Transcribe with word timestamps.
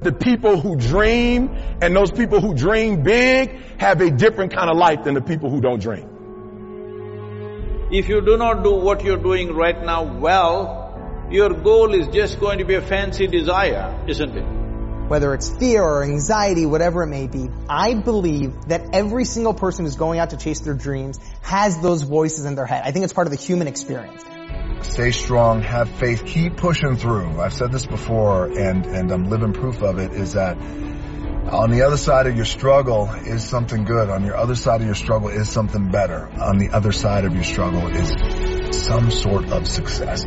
The 0.00 0.12
people 0.12 0.60
who 0.60 0.76
dream 0.76 1.50
and 1.82 1.94
those 1.94 2.12
people 2.12 2.40
who 2.40 2.54
dream 2.54 3.02
big 3.02 3.50
have 3.78 4.00
a 4.00 4.10
different 4.10 4.52
kind 4.54 4.70
of 4.70 4.76
life 4.76 5.02
than 5.04 5.14
the 5.14 5.20
people 5.20 5.50
who 5.50 5.60
don't 5.60 5.80
dream. 5.80 6.08
If 7.90 8.08
you 8.08 8.20
do 8.20 8.36
not 8.36 8.62
do 8.62 8.74
what 8.74 9.02
you're 9.02 9.16
doing 9.16 9.54
right 9.54 9.82
now 9.82 10.04
well, 10.04 11.26
your 11.30 11.50
goal 11.50 11.94
is 11.94 12.06
just 12.08 12.38
going 12.38 12.58
to 12.58 12.64
be 12.64 12.74
a 12.74 12.82
fancy 12.82 13.26
desire, 13.26 14.04
isn't 14.06 14.36
it? 14.36 14.44
Whether 15.08 15.34
it's 15.34 15.48
fear 15.48 15.82
or 15.82 16.04
anxiety, 16.04 16.64
whatever 16.66 17.02
it 17.02 17.08
may 17.08 17.26
be, 17.26 17.48
I 17.68 17.94
believe 17.94 18.68
that 18.68 18.94
every 18.94 19.24
single 19.24 19.54
person 19.54 19.84
who's 19.84 19.96
going 19.96 20.20
out 20.20 20.30
to 20.30 20.36
chase 20.36 20.60
their 20.60 20.74
dreams 20.74 21.18
has 21.42 21.80
those 21.80 22.02
voices 22.02 22.44
in 22.44 22.54
their 22.54 22.66
head. 22.66 22.82
I 22.84 22.92
think 22.92 23.04
it's 23.04 23.14
part 23.14 23.26
of 23.26 23.30
the 23.30 23.38
human 23.38 23.66
experience. 23.66 24.22
Stay 24.82 25.10
strong, 25.10 25.62
have 25.62 25.88
faith, 25.88 26.24
keep 26.24 26.56
pushing 26.56 26.96
through. 26.96 27.40
I've 27.40 27.52
said 27.52 27.72
this 27.72 27.86
before 27.86 28.46
and, 28.46 28.86
and 28.86 29.10
I'm 29.10 29.28
living 29.28 29.52
proof 29.52 29.82
of 29.82 29.98
it 29.98 30.12
is 30.12 30.34
that 30.34 30.56
on 30.56 31.70
the 31.70 31.82
other 31.82 31.96
side 31.96 32.26
of 32.26 32.36
your 32.36 32.44
struggle 32.44 33.08
is 33.10 33.42
something 33.42 33.84
good. 33.84 34.10
On 34.10 34.24
your 34.24 34.36
other 34.36 34.54
side 34.54 34.80
of 34.80 34.86
your 34.86 34.94
struggle 34.94 35.28
is 35.28 35.48
something 35.48 35.90
better. 35.90 36.28
On 36.40 36.58
the 36.58 36.70
other 36.70 36.92
side 36.92 37.24
of 37.24 37.34
your 37.34 37.44
struggle 37.44 37.88
is 37.88 38.12
some 38.86 39.10
sort 39.10 39.50
of 39.50 39.66
success. 39.66 40.24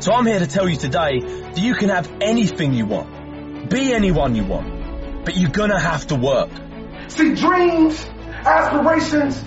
So 0.00 0.12
I'm 0.12 0.26
here 0.26 0.38
to 0.38 0.46
tell 0.46 0.68
you 0.68 0.76
today 0.76 1.20
that 1.20 1.58
you 1.58 1.74
can 1.74 1.88
have 1.88 2.10
anything 2.20 2.74
you 2.74 2.86
want. 2.86 3.70
Be 3.70 3.92
anyone 3.92 4.34
you 4.34 4.44
want. 4.44 5.24
But 5.24 5.36
you're 5.36 5.50
gonna 5.50 5.80
have 5.80 6.06
to 6.08 6.14
work. 6.14 6.50
See, 7.08 7.34
dreams, 7.34 8.06
aspirations, 8.30 9.42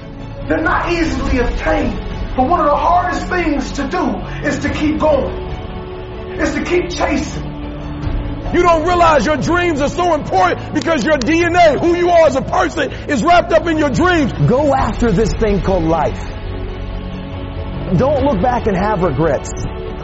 they're 0.47 0.61
not 0.61 0.91
easily 0.91 1.39
obtained. 1.39 1.97
But 2.35 2.49
one 2.49 2.59
of 2.59 2.65
the 2.65 2.75
hardest 2.75 3.27
things 3.27 3.71
to 3.73 3.87
do 3.87 3.97
is 4.45 4.59
to 4.59 4.69
keep 4.69 4.99
going. 4.99 5.51
Is 6.39 6.53
to 6.55 6.63
keep 6.63 6.89
chasing. 6.89 7.51
You 8.53 8.63
don't 8.63 8.85
realize 8.85 9.25
your 9.25 9.37
dreams 9.37 9.79
are 9.79 9.89
so 9.89 10.13
important 10.13 10.73
because 10.73 11.05
your 11.05 11.17
DNA, 11.17 11.79
who 11.79 11.95
you 11.95 12.09
are 12.09 12.27
as 12.27 12.35
a 12.35 12.41
person, 12.41 12.91
is 13.09 13.23
wrapped 13.23 13.53
up 13.53 13.65
in 13.67 13.77
your 13.77 13.89
dreams. 13.89 14.33
Go 14.33 14.73
after 14.75 15.11
this 15.11 15.31
thing 15.31 15.61
called 15.61 15.85
life. 15.85 16.19
Don't 17.97 18.23
look 18.23 18.41
back 18.41 18.67
and 18.67 18.75
have 18.75 19.03
regrets. 19.03 19.51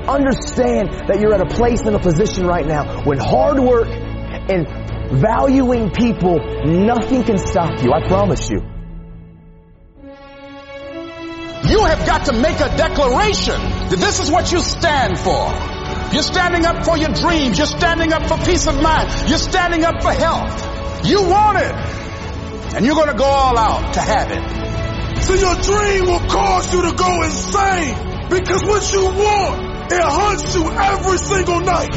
Understand 0.08 1.10
that 1.10 1.20
you're 1.20 1.34
at 1.34 1.42
a 1.42 1.54
place 1.54 1.82
and 1.82 1.96
a 1.96 2.00
position 2.00 2.46
right 2.46 2.66
now 2.66 3.04
when 3.04 3.18
hard 3.18 3.60
work 3.60 3.90
and 3.90 4.68
valuing 5.12 5.92
people, 5.92 6.40
nothing 6.66 7.24
can 7.24 7.38
stop 7.38 7.84
you. 7.84 7.92
I 7.92 8.08
promise 8.08 8.50
you. 8.50 8.77
You 11.70 11.84
have 11.84 12.06
got 12.06 12.26
to 12.26 12.34
make 12.34 12.60
a 12.60 12.70
declaration 12.78 13.60
that 13.90 13.98
this 14.00 14.20
is 14.20 14.32
what 14.32 14.52
you 14.52 14.60
stand 14.60 15.20
for. 15.20 15.52
You're 16.14 16.24
standing 16.24 16.66
up 16.66 16.86
for 16.86 16.98
your 16.98 17.10
dreams. 17.10 17.58
You're 17.58 17.68
standing 17.68 18.14
up 18.14 18.28
for 18.28 18.38
peace 18.46 18.68
of 18.68 18.82
mind. 18.82 19.10
You're 19.30 19.38
standing 19.38 19.84
up 19.84 20.02
for 20.02 20.14
health. 20.14 21.06
You 21.06 21.28
want 21.28 21.58
it. 21.60 21.76
And 22.76 22.86
you're 22.86 22.96
going 22.96 23.12
to 23.12 23.18
go 23.18 23.26
all 23.26 23.58
out 23.58 23.94
to 23.96 24.00
have 24.00 24.32
it. 24.32 25.24
So 25.24 25.34
your 25.34 25.56
dream 25.56 26.06
will 26.06 26.26
cause 26.30 26.74
you 26.74 26.84
to 26.84 26.96
go 26.96 27.24
insane 27.24 28.30
because 28.30 28.64
what 28.64 28.94
you 28.94 29.04
want, 29.04 29.92
it 29.92 30.02
hunts 30.02 30.56
you 30.56 30.72
every 30.72 31.18
single 31.18 31.60
night. 31.60 31.92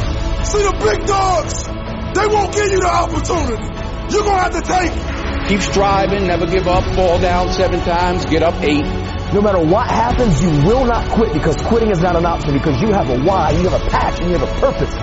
See 0.45 0.63
the 0.63 0.75
big 0.83 1.05
dogs, 1.05 1.63
they 1.63 2.27
won't 2.27 2.53
give 2.53 2.71
you 2.71 2.79
the 2.79 2.91
opportunity. 2.91 3.63
You're 4.11 4.23
going 4.23 4.35
to 4.35 4.43
have 4.43 4.55
to 4.55 4.67
take 4.67 4.91
it. 4.91 5.47
Keep 5.47 5.61
striving, 5.61 6.27
never 6.27 6.45
give 6.45 6.67
up, 6.67 6.83
fall 6.95 7.19
down 7.19 7.53
seven 7.53 7.79
times, 7.81 8.25
get 8.25 8.43
up 8.43 8.61
eight. 8.63 9.00
No 9.33 9.39
matter 9.39 9.59
what 9.59 9.87
happens, 9.87 10.43
you 10.43 10.51
will 10.67 10.85
not 10.85 11.09
quit 11.09 11.31
because 11.31 11.55
quitting 11.55 11.89
is 11.89 11.99
not 11.99 12.17
an 12.17 12.25
option 12.25 12.51
because 12.51 12.81
you 12.81 12.91
have 12.91 13.09
a 13.09 13.17
why, 13.23 13.51
you 13.51 13.69
have 13.69 13.81
a 13.81 13.89
passion, 13.89 14.27
you 14.27 14.37
have 14.37 14.43
a 14.43 14.59
purpose. 14.59 14.93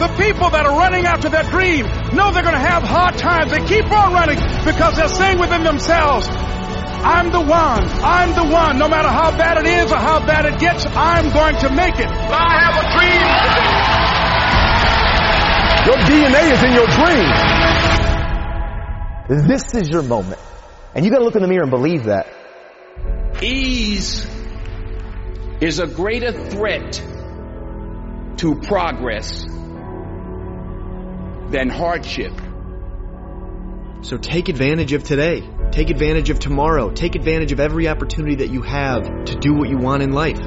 The 0.00 0.08
people 0.16 0.48
that 0.48 0.64
are 0.64 0.76
running 0.76 1.04
after 1.04 1.28
their 1.28 1.44
dream 1.44 1.84
know 2.16 2.32
they're 2.32 2.42
going 2.42 2.56
to 2.56 2.68
have 2.72 2.82
hard 2.82 3.18
times. 3.18 3.52
They 3.52 3.60
keep 3.68 3.84
on 3.84 4.12
running 4.12 4.40
because 4.64 4.96
they're 4.96 5.12
saying 5.12 5.38
within 5.38 5.62
themselves, 5.62 6.26
I'm 6.26 7.30
the 7.30 7.40
one. 7.40 7.84
I'm 8.00 8.32
the 8.34 8.48
one. 8.48 8.78
No 8.78 8.88
matter 8.88 9.08
how 9.08 9.30
bad 9.36 9.58
it 9.58 9.68
is 9.68 9.92
or 9.92 9.98
how 9.98 10.24
bad 10.24 10.46
it 10.46 10.58
gets, 10.58 10.86
I'm 10.86 11.30
going 11.30 11.58
to 11.58 11.68
make 11.68 12.00
it. 12.00 12.08
I 12.08 12.64
have 12.64 12.80
a 12.80 12.84
dream. 12.96 13.28
Your 15.84 16.00
DNA 16.08 16.48
is 16.48 16.62
in 16.64 16.72
your 16.72 16.88
dream. 16.88 17.28
This 19.46 19.74
is 19.74 19.90
your 19.90 20.02
moment. 20.02 20.40
And 20.94 21.04
you 21.04 21.10
gotta 21.10 21.24
look 21.24 21.36
in 21.36 21.42
the 21.42 21.48
mirror 21.48 21.64
and 21.64 21.70
believe 21.70 22.04
that. 22.04 22.26
Ease 23.44 24.26
is 25.60 25.78
a 25.78 25.86
greater 25.86 26.32
threat 26.32 26.94
to 28.38 28.54
progress 28.54 29.44
than 31.50 31.68
hardship. 31.68 32.32
So 34.00 34.16
take 34.16 34.48
advantage 34.48 34.94
of 34.94 35.04
today. 35.04 35.46
Take 35.72 35.90
advantage 35.90 36.30
of 36.30 36.38
tomorrow. 36.38 36.90
Take 36.90 37.16
advantage 37.16 37.52
of 37.52 37.60
every 37.60 37.86
opportunity 37.86 38.36
that 38.36 38.48
you 38.48 38.62
have 38.62 39.26
to 39.26 39.34
do 39.34 39.52
what 39.52 39.68
you 39.68 39.76
want 39.76 40.02
in 40.02 40.12
life. 40.12 40.40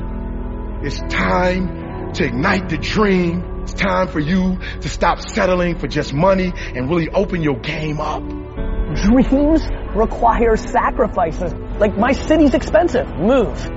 It's 0.81 0.99
time 1.13 2.13
to 2.13 2.25
ignite 2.25 2.69
the 2.69 2.77
dream. 2.77 3.61
It's 3.61 3.73
time 3.73 4.07
for 4.07 4.19
you 4.19 4.57
to 4.81 4.89
stop 4.89 5.21
settling 5.21 5.77
for 5.77 5.87
just 5.87 6.13
money 6.13 6.51
and 6.55 6.89
really 6.89 7.09
open 7.09 7.43
your 7.43 7.59
game 7.59 7.99
up. 7.99 8.23
Dreams 8.23 9.61
require 9.95 10.55
sacrifices. 10.55 11.53
Like 11.79 11.95
my 11.97 12.11
city's 12.11 12.53
expensive. 12.55 13.07
Move. 13.07 13.69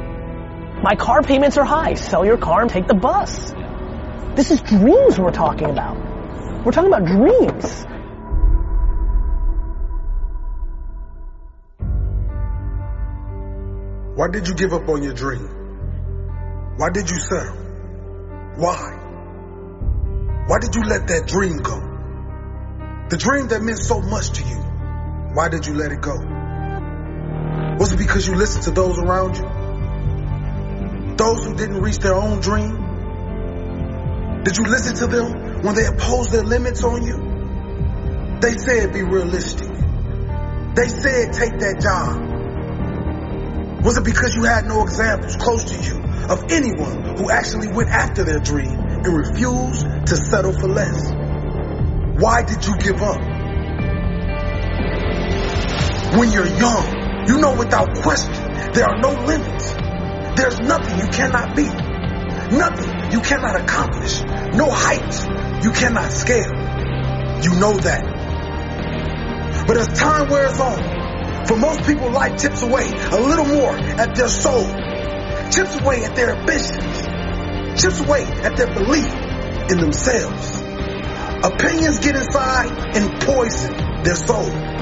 My 0.82 0.94
car 0.94 1.22
payments 1.22 1.58
are 1.58 1.64
high. 1.64 1.94
Sell 1.94 2.24
your 2.24 2.38
car 2.38 2.62
and 2.62 2.70
take 2.70 2.86
the 2.86 2.94
bus. 2.94 3.52
This 4.34 4.50
is 4.50 4.62
dreams 4.62 5.18
we're 5.18 5.32
talking 5.32 5.68
about. 5.68 5.96
We're 6.64 6.72
talking 6.72 6.92
about 6.92 7.04
dreams. 7.04 7.86
Why 14.16 14.28
did 14.28 14.48
you 14.48 14.54
give 14.54 14.72
up 14.72 14.88
on 14.88 15.02
your 15.02 15.12
dream? 15.12 15.46
Why 16.78 16.88
did 16.90 17.10
you 17.10 17.18
settle? 17.18 17.56
Why? 18.56 18.96
Why 20.46 20.58
did 20.58 20.74
you 20.74 20.82
let 20.84 21.06
that 21.08 21.26
dream 21.26 21.58
go? 21.58 21.78
The 23.10 23.18
dream 23.18 23.48
that 23.48 23.60
meant 23.60 23.78
so 23.78 24.00
much 24.00 24.30
to 24.38 24.42
you. 24.42 24.56
Why 25.34 25.50
did 25.50 25.66
you 25.66 25.74
let 25.74 25.92
it 25.92 26.00
go? 26.00 26.39
Was 27.80 27.92
it 27.92 27.96
because 27.96 28.26
you 28.26 28.34
listened 28.34 28.64
to 28.64 28.72
those 28.72 28.98
around 28.98 29.38
you? 29.38 31.16
Those 31.16 31.46
who 31.46 31.54
didn't 31.54 31.80
reach 31.80 31.96
their 31.96 32.14
own 32.14 32.40
dream? 32.40 32.76
Did 34.44 34.58
you 34.58 34.64
listen 34.64 34.96
to 34.96 35.06
them 35.06 35.62
when 35.62 35.74
they 35.74 35.86
imposed 35.86 36.30
their 36.30 36.42
limits 36.42 36.84
on 36.84 37.02
you? 37.06 38.38
They 38.42 38.52
said 38.52 38.92
be 38.92 39.02
realistic. 39.02 39.70
They 39.70 40.88
said 40.88 41.32
take 41.32 41.58
that 41.60 41.80
job. 41.80 42.20
Was 43.82 43.96
it 43.96 44.04
because 44.04 44.34
you 44.34 44.42
had 44.42 44.66
no 44.66 44.82
examples 44.82 45.36
close 45.36 45.64
to 45.72 45.82
you 45.82 46.02
of 46.28 46.52
anyone 46.52 47.16
who 47.16 47.30
actually 47.30 47.68
went 47.68 47.88
after 47.88 48.24
their 48.24 48.40
dream 48.40 48.78
and 48.78 49.06
refused 49.06 49.86
to 50.06 50.16
settle 50.16 50.52
for 50.52 50.68
less? 50.68 51.10
Why 52.20 52.42
did 52.42 52.62
you 52.66 52.76
give 52.76 53.00
up? 53.00 53.22
When 56.18 56.30
you're 56.30 56.46
young, 56.46 56.99
you 57.26 57.40
know 57.40 57.56
without 57.56 57.94
question 57.96 58.50
there 58.72 58.84
are 58.84 59.00
no 59.00 59.10
limits. 59.24 59.74
There's 60.36 60.60
nothing 60.60 60.98
you 60.98 61.08
cannot 61.08 61.56
be. 61.56 61.64
Nothing 61.64 63.12
you 63.12 63.20
cannot 63.20 63.60
accomplish. 63.60 64.22
No 64.54 64.70
heights 64.70 65.26
you 65.64 65.72
cannot 65.72 66.12
scale. 66.12 66.52
You 67.42 67.58
know 67.58 67.76
that. 67.78 69.64
But 69.66 69.76
as 69.76 69.88
time 69.98 70.28
wears 70.28 70.58
on, 70.60 71.46
for 71.46 71.56
most 71.56 71.84
people, 71.84 72.10
life 72.10 72.36
tips 72.36 72.62
away 72.62 72.88
a 72.88 73.20
little 73.20 73.46
more 73.46 73.76
at 73.76 74.14
their 74.14 74.28
soul, 74.28 74.64
chips 75.50 75.80
away 75.80 76.04
at 76.04 76.14
their 76.14 76.34
ambitions, 76.36 77.80
chips 77.80 78.00
away 78.00 78.22
at 78.22 78.56
their 78.56 78.72
belief 78.72 79.12
in 79.70 79.78
themselves. 79.78 80.60
Opinions 81.42 81.98
get 82.00 82.16
inside 82.16 82.96
and 82.96 83.20
poison 83.22 84.02
their 84.04 84.16
soul. 84.16 84.79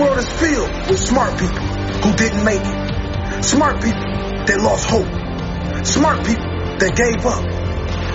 World 0.00 0.16
is 0.16 0.32
filled 0.32 0.70
with 0.88 0.98
smart 0.98 1.38
people 1.38 1.60
who 1.60 2.16
didn't 2.16 2.42
make 2.42 2.62
it. 2.64 3.44
Smart 3.44 3.82
people 3.82 4.00
that 4.00 4.58
lost 4.58 4.86
hope. 4.88 5.84
Smart 5.84 6.24
people 6.24 6.48
that 6.80 6.96
gave 6.96 7.20
up. 7.26 7.44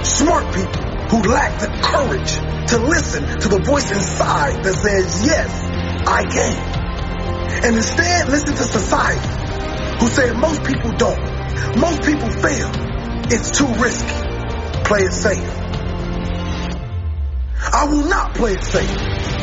Smart 0.03 0.51
people 0.55 0.81
who 1.09 1.21
lack 1.29 1.59
the 1.59 1.69
courage 1.85 2.33
to 2.69 2.77
listen 2.79 3.39
to 3.39 3.49
the 3.49 3.59
voice 3.59 3.91
inside 3.91 4.63
that 4.63 4.73
says, 4.73 5.27
yes, 5.27 5.51
I 6.07 6.23
can. 6.25 7.65
And 7.65 7.75
instead 7.75 8.29
listen 8.29 8.55
to 8.55 8.63
society 8.63 9.99
who 9.99 10.07
said 10.07 10.35
most 10.37 10.63
people 10.63 10.91
don't. 10.93 11.21
Most 11.77 12.01
people 12.01 12.29
fail. 12.31 12.71
It's 13.29 13.51
too 13.51 13.67
risky. 13.77 14.09
Play 14.85 15.03
it 15.03 15.13
safe. 15.13 15.51
I 17.71 17.85
will 17.85 18.09
not 18.09 18.33
play 18.33 18.53
it 18.53 18.63
safe. 18.63 19.34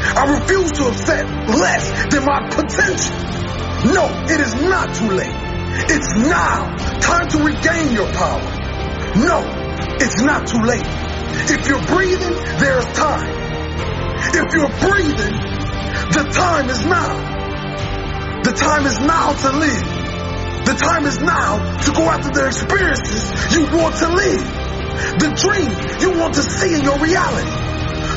I 0.00 0.38
refuse 0.38 0.72
to 0.72 0.88
accept 0.88 1.28
less 1.48 1.84
than 2.10 2.24
my 2.24 2.48
potential. 2.48 3.16
No, 3.92 4.04
it 4.28 4.40
is 4.40 4.54
not 4.54 4.94
too 4.94 5.10
late. 5.10 5.36
It's 5.88 6.14
now. 6.16 6.76
Time 7.00 7.28
to 7.28 7.38
regain 7.38 7.92
your 7.92 8.10
power. 8.12 8.42
No, 9.16 9.40
it's 10.00 10.20
not 10.22 10.46
too 10.46 10.60
late. 10.60 10.86
If 11.50 11.66
you're 11.68 11.82
breathing, 11.86 12.34
there's 12.58 12.86
time. 12.92 13.30
If 14.20 14.52
you're 14.52 14.74
breathing, 14.88 15.36
the 16.12 16.30
time 16.32 16.68
is 16.70 16.84
now. 16.86 18.42
The 18.42 18.52
time 18.52 18.86
is 18.86 18.98
now 19.00 19.32
to 19.32 19.52
live. 19.52 20.00
The 20.66 20.74
time 20.74 21.06
is 21.06 21.18
now 21.20 21.80
to 21.82 21.92
go 21.92 22.02
after 22.08 22.30
the 22.30 22.46
experiences 22.46 23.32
you 23.54 23.62
want 23.76 23.96
to 23.96 24.08
live. 24.08 24.44
The 25.18 25.30
dream 25.34 25.70
you 26.00 26.18
want 26.18 26.34
to 26.34 26.42
see 26.42 26.74
in 26.74 26.82
your 26.82 26.98
reality. 26.98 27.50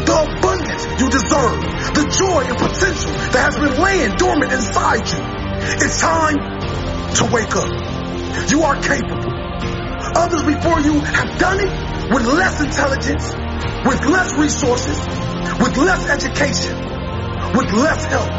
The 0.06 0.38
abundance 0.38 0.63
you 1.00 1.10
deserve. 1.10 1.60
The 1.94 2.06
joy 2.10 2.42
and 2.50 2.58
potential 2.58 3.12
that 3.34 3.54
has 3.54 3.58
been 3.58 3.78
laying 3.82 4.12
dormant 4.18 4.52
inside 4.52 5.06
you. 5.06 5.22
It's 5.86 6.00
time 6.02 6.38
to 7.18 7.24
wake 7.32 7.56
up. 7.56 7.70
You 8.50 8.64
are 8.64 8.78
capable. 8.82 9.34
Others 10.16 10.44
before 10.44 10.80
you 10.82 11.00
have 11.00 11.40
done 11.40 11.60
it 11.62 11.72
with 12.12 12.26
less 12.26 12.62
intelligence, 12.62 13.26
with 13.86 14.06
less 14.06 14.34
resources, 14.38 14.98
with 15.60 15.78
less 15.78 16.10
education, 16.10 16.76
with 17.56 17.72
less 17.74 18.06
help. 18.06 18.30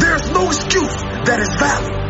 There's 0.00 0.30
no 0.30 0.46
excuse 0.46 0.96
that 1.26 1.38
is 1.40 1.54
valid. 1.58 2.04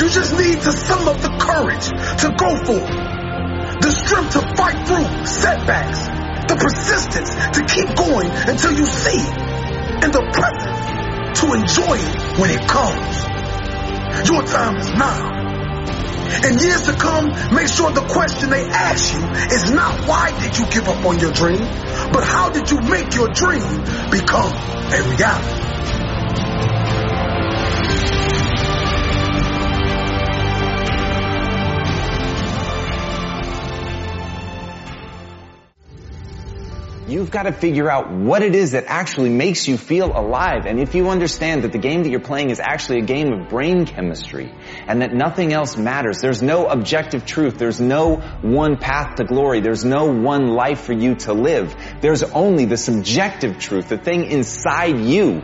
You 0.00 0.08
just 0.08 0.32
need 0.38 0.60
to 0.60 0.72
sum 0.72 1.08
up 1.08 1.20
the 1.20 1.34
courage 1.38 1.88
to 2.22 2.28
go 2.36 2.50
for 2.64 2.78
it. 2.78 3.80
The 3.82 3.90
strength 3.90 4.32
to 4.32 4.40
fight 4.56 4.86
through 4.86 5.26
setbacks. 5.26 6.17
The 6.48 6.56
persistence 6.56 7.30
to 7.30 7.60
keep 7.64 7.94
going 7.96 8.30
until 8.48 8.72
you 8.72 8.86
see. 8.86 9.20
And 10.00 10.12
the 10.12 10.24
presence 10.32 11.40
to 11.40 11.52
enjoy 11.52 11.96
it 12.00 12.38
when 12.40 12.50
it 12.50 12.66
comes. 12.66 14.28
Your 14.28 14.42
time 14.42 14.76
is 14.76 14.88
now. 14.90 15.38
In 16.44 16.58
years 16.58 16.82
to 16.86 16.92
come, 16.92 17.28
make 17.54 17.68
sure 17.68 17.90
the 17.90 18.04
question 18.08 18.50
they 18.50 18.64
ask 18.64 19.14
you 19.14 19.24
is 19.54 19.70
not 19.70 20.06
why 20.06 20.38
did 20.40 20.58
you 20.58 20.66
give 20.66 20.88
up 20.88 21.04
on 21.04 21.18
your 21.18 21.32
dream, 21.32 21.60
but 22.12 22.22
how 22.24 22.50
did 22.50 22.70
you 22.70 22.80
make 22.80 23.14
your 23.14 23.28
dream 23.28 23.80
become 24.10 24.52
a 24.52 25.00
reality? 25.08 25.97
You've 37.08 37.30
got 37.30 37.44
to 37.44 37.52
figure 37.52 37.90
out 37.90 38.12
what 38.12 38.42
it 38.42 38.54
is 38.54 38.72
that 38.72 38.84
actually 38.86 39.30
makes 39.30 39.66
you 39.66 39.78
feel 39.78 40.14
alive. 40.14 40.66
And 40.66 40.78
if 40.78 40.94
you 40.94 41.08
understand 41.08 41.64
that 41.64 41.72
the 41.72 41.78
game 41.78 42.02
that 42.02 42.10
you're 42.10 42.20
playing 42.20 42.50
is 42.50 42.60
actually 42.60 42.98
a 42.98 43.06
game 43.06 43.32
of 43.32 43.48
brain 43.48 43.86
chemistry 43.86 44.52
and 44.86 45.00
that 45.00 45.14
nothing 45.14 45.54
else 45.54 45.78
matters, 45.78 46.20
there's 46.20 46.42
no 46.42 46.66
objective 46.66 47.24
truth, 47.24 47.56
there's 47.56 47.80
no 47.80 48.16
one 48.42 48.76
path 48.76 49.14
to 49.16 49.24
glory, 49.24 49.60
there's 49.60 49.86
no 49.86 50.12
one 50.12 50.48
life 50.48 50.82
for 50.82 50.92
you 50.92 51.14
to 51.14 51.32
live. 51.32 51.74
There's 52.02 52.22
only 52.22 52.66
the 52.66 52.76
subjective 52.76 53.58
truth, 53.58 53.88
the 53.88 53.96
thing 53.96 54.24
inside 54.30 55.00
you, 55.00 55.40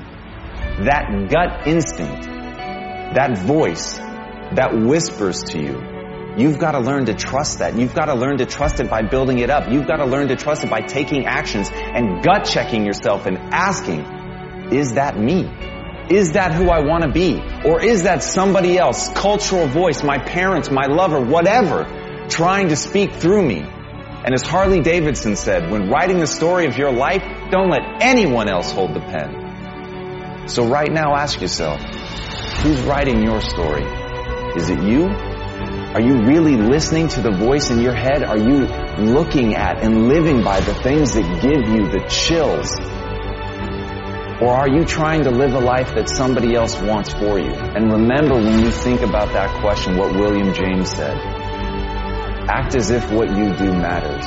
that 0.85 1.31
gut 1.31 1.67
instinct, 1.67 2.25
that 2.27 3.39
voice 3.39 3.97
that 3.97 4.75
whispers 4.75 5.43
to 5.45 5.59
you 5.59 5.94
You've 6.37 6.59
got 6.59 6.73
to 6.73 6.81
learn 6.81 7.07
to 7.07 7.15
trust 7.15 7.61
that. 7.61 7.79
You've 7.79 7.95
got 7.95 8.07
to 8.07 8.15
learn 8.15 8.39
to 8.39 8.47
trust 8.47 8.81
it 8.81 8.91
by 8.91 9.03
building 9.03 9.39
it 9.39 9.51
up. 9.51 9.71
You've 9.71 9.87
got 9.87 9.99
to 9.99 10.07
learn 10.07 10.29
to 10.29 10.37
trust 10.37 10.65
it 10.65 10.71
by 10.71 10.81
taking 10.81 11.27
actions 11.27 11.71
and 11.73 12.25
gut 12.25 12.45
checking 12.45 12.85
yourself 12.85 13.27
and 13.27 13.39
asking, 13.39 14.01
is 14.73 14.95
that 14.95 15.17
me? 15.17 15.49
Is 16.11 16.33
that 16.33 16.53
who 16.53 16.69
I 16.71 16.81
want 16.81 17.05
to 17.05 17.11
be? 17.11 17.41
Or 17.65 17.81
is 17.81 18.03
that 18.03 18.23
somebody 18.23 18.77
else, 18.79 19.09
cultural 19.13 19.69
voice, 19.69 20.03
my 20.03 20.19
parents, 20.19 20.71
my 20.71 20.87
lover, 20.87 21.21
whatever, 21.21 22.27
trying 22.29 22.69
to 22.71 22.77
speak 22.77 23.13
through 23.13 23.47
me? 23.47 23.61
And 23.61 24.35
as 24.35 24.43
Harley 24.43 24.81
Davidson 24.81 25.37
said, 25.37 25.71
when 25.71 25.89
writing 25.89 26.19
the 26.19 26.27
story 26.27 26.67
of 26.67 26.77
your 26.77 26.93
life, 26.93 27.23
don't 27.51 27.71
let 27.71 28.03
anyone 28.03 28.49
else 28.49 28.73
hold 28.73 28.95
the 28.95 29.01
pen. 29.01 30.49
So 30.49 30.67
right 30.67 30.91
now 30.91 31.15
ask 31.15 31.41
yourself, 31.41 31.81
who's 32.63 32.81
writing 32.83 33.23
your 33.23 33.41
story? 33.41 33.85
Is 34.57 34.69
it 34.71 34.83
you 34.83 35.09
are 35.95 36.01
you 36.01 36.25
really 36.25 36.57
listening 36.57 37.07
to 37.07 37.21
the 37.21 37.31
voice 37.31 37.71
in 37.71 37.81
your 37.81 37.95
head? 37.95 38.25
Are 38.25 38.37
you 38.37 38.67
looking 38.99 39.55
at 39.55 39.81
and 39.81 40.09
living 40.09 40.43
by 40.43 40.59
the 40.59 40.75
things 40.75 41.15
that 41.15 41.23
give 41.41 41.69
you 41.69 41.89
the 41.89 42.05
chills? 42.09 42.69
Or 44.43 44.51
are 44.53 44.69
you 44.69 44.85
trying 44.85 45.23
to 45.23 45.31
live 45.31 45.55
a 45.55 45.61
life 45.61 45.95
that 45.95 46.09
somebody 46.09 46.57
else 46.57 46.75
wants 46.81 47.13
for 47.13 47.39
you? 47.39 47.53
And 47.53 47.93
remember 47.93 48.35
when 48.35 48.59
you 48.65 48.73
think 48.73 49.03
about 49.03 49.33
that 49.35 49.61
question 49.61 49.97
what 49.97 50.13
William 50.17 50.53
James 50.53 50.91
said. 50.91 51.17
Act 52.51 52.75
as 52.75 52.91
if 52.91 53.13
what 53.13 53.29
you 53.29 53.55
do 53.55 53.73
matters. 53.73 54.27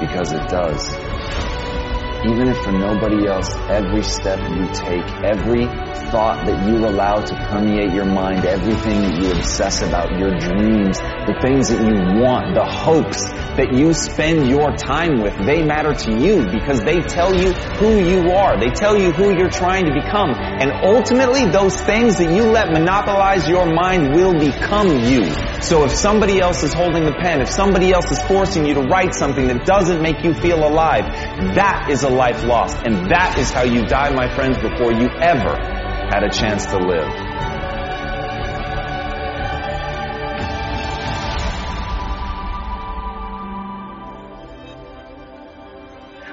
Because 0.00 0.32
it 0.32 0.48
does. 0.48 1.01
Even 2.24 2.46
if 2.48 2.56
for 2.62 2.70
nobody 2.70 3.26
else, 3.26 3.52
every 3.68 4.02
step 4.02 4.38
you 4.48 4.64
take, 4.72 5.04
every 5.24 5.66
thought 6.12 6.46
that 6.46 6.68
you 6.68 6.76
allow 6.86 7.16
to 7.16 7.34
permeate 7.50 7.92
your 7.92 8.04
mind, 8.04 8.44
everything 8.44 9.02
that 9.02 9.18
you 9.20 9.32
obsess 9.32 9.82
about, 9.82 10.16
your 10.16 10.30
dreams, 10.38 11.00
the 11.00 11.34
things 11.42 11.70
that 11.70 11.82
you 11.82 12.22
want, 12.22 12.54
the 12.54 12.64
hopes 12.64 13.26
that 13.58 13.74
you 13.74 13.92
spend 13.92 14.48
your 14.48 14.70
time 14.76 15.20
with, 15.20 15.34
they 15.44 15.64
matter 15.64 15.94
to 15.94 16.12
you 16.14 16.46
because 16.52 16.80
they 16.84 17.00
tell 17.00 17.34
you 17.34 17.52
who 17.52 17.98
you 17.98 18.30
are. 18.30 18.58
They 18.60 18.70
tell 18.70 18.96
you 18.96 19.10
who 19.10 19.34
you're 19.36 19.50
trying 19.50 19.86
to 19.86 19.92
become. 19.92 20.30
And 20.30 20.70
ultimately, 20.84 21.50
those 21.50 21.74
things 21.74 22.18
that 22.18 22.30
you 22.32 22.44
let 22.44 22.70
monopolize 22.70 23.48
your 23.48 23.66
mind 23.66 24.14
will 24.14 24.38
become 24.38 25.00
you. 25.00 25.26
So 25.60 25.84
if 25.84 25.90
somebody 25.90 26.40
else 26.40 26.62
is 26.62 26.72
holding 26.72 27.04
the 27.04 27.18
pen, 27.20 27.40
if 27.40 27.48
somebody 27.48 27.92
else 27.92 28.10
is 28.10 28.22
forcing 28.24 28.64
you 28.64 28.74
to 28.74 28.82
write 28.82 29.14
something 29.14 29.48
that 29.48 29.66
doesn't 29.66 30.00
make 30.00 30.22
you 30.22 30.34
feel 30.34 30.62
alive, 30.62 31.04
that 31.54 31.88
is 31.90 32.02
a 32.04 32.11
life 32.12 32.44
lost. 32.44 32.78
And 32.84 33.10
that 33.10 33.38
is 33.38 33.50
how 33.50 33.64
you 33.64 33.84
die, 33.86 34.12
my 34.14 34.32
friends, 34.34 34.58
before 34.58 34.92
you 34.92 35.08
ever 35.08 35.56
had 36.10 36.22
a 36.22 36.30
chance 36.30 36.66
to 36.66 36.78
live. 36.78 37.32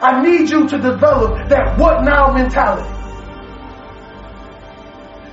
I 0.02 0.22
need 0.24 0.50
you 0.50 0.68
to 0.68 0.78
develop 0.78 1.50
that 1.50 1.78
what 1.78 2.04
now 2.04 2.32
mentality. 2.32 2.88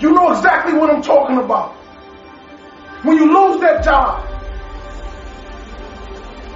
You 0.01 0.13
know 0.13 0.33
exactly 0.33 0.75
what 0.75 0.91
I'm 0.91 1.03
talking 1.03 1.39
about. 1.39 1.73
When 3.05 3.17
you 3.17 3.33
lose 3.33 3.61
that 3.61 3.85
job, 3.85 4.25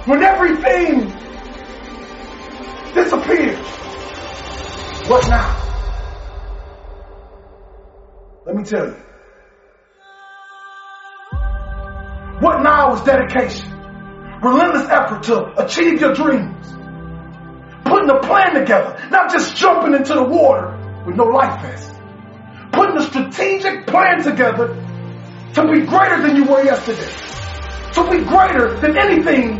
when 0.05 0.21
everything 0.23 1.05
disappears, 2.93 3.80
what 5.07 5.27
now? 5.29 5.57
Let 8.45 8.55
me 8.55 8.63
tell 8.63 8.87
you. 8.87 8.95
What 12.39 12.63
now 12.63 12.95
is 12.95 13.01
dedication? 13.01 13.69
Relentless 14.41 14.89
effort 14.89 15.23
to 15.23 15.63
achieve 15.63 16.01
your 16.01 16.13
dreams. 16.13 16.67
Putting 17.85 18.09
a 18.09 18.19
plan 18.19 18.55
together, 18.55 19.07
not 19.11 19.31
just 19.31 19.55
jumping 19.55 19.93
into 19.93 20.15
the 20.15 20.23
water 20.23 20.75
with 21.05 21.15
no 21.15 21.25
life 21.25 21.61
vest. 21.61 21.93
Putting 22.71 22.97
a 22.97 23.03
strategic 23.03 23.85
plan 23.85 24.23
together 24.23 24.67
to 25.53 25.61
be 25.71 25.85
greater 25.85 26.21
than 26.21 26.35
you 26.35 26.45
were 26.45 26.63
yesterday. 26.63 27.11
To 27.93 28.09
be 28.09 28.23
greater 28.25 28.79
than 28.79 28.97
anything 28.97 29.59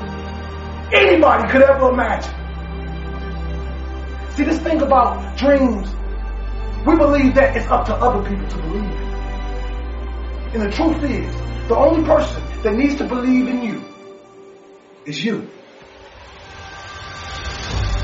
anybody 0.91 1.51
could 1.51 1.62
ever 1.62 1.89
imagine. 1.89 2.40
See, 4.35 4.43
this 4.43 4.59
thing 4.59 4.81
about 4.81 5.38
dreams 5.38 5.89
we 6.85 6.95
believe 6.95 7.35
that 7.35 7.55
it's 7.55 7.67
up 7.67 7.85
to 7.85 7.93
other 7.93 8.27
people 8.27 8.47
to 8.47 8.57
believe 8.57 8.89
it. 8.89 9.11
And 10.53 10.61
the 10.63 10.71
truth 10.71 11.03
is, 11.03 11.35
the 11.67 11.77
only 11.77 12.03
person 12.03 12.41
that 12.63 12.73
needs 12.73 12.95
to 12.95 13.03
believe 13.03 13.47
in 13.47 13.61
you 13.61 13.83
is 15.05 15.23
you. 15.23 15.47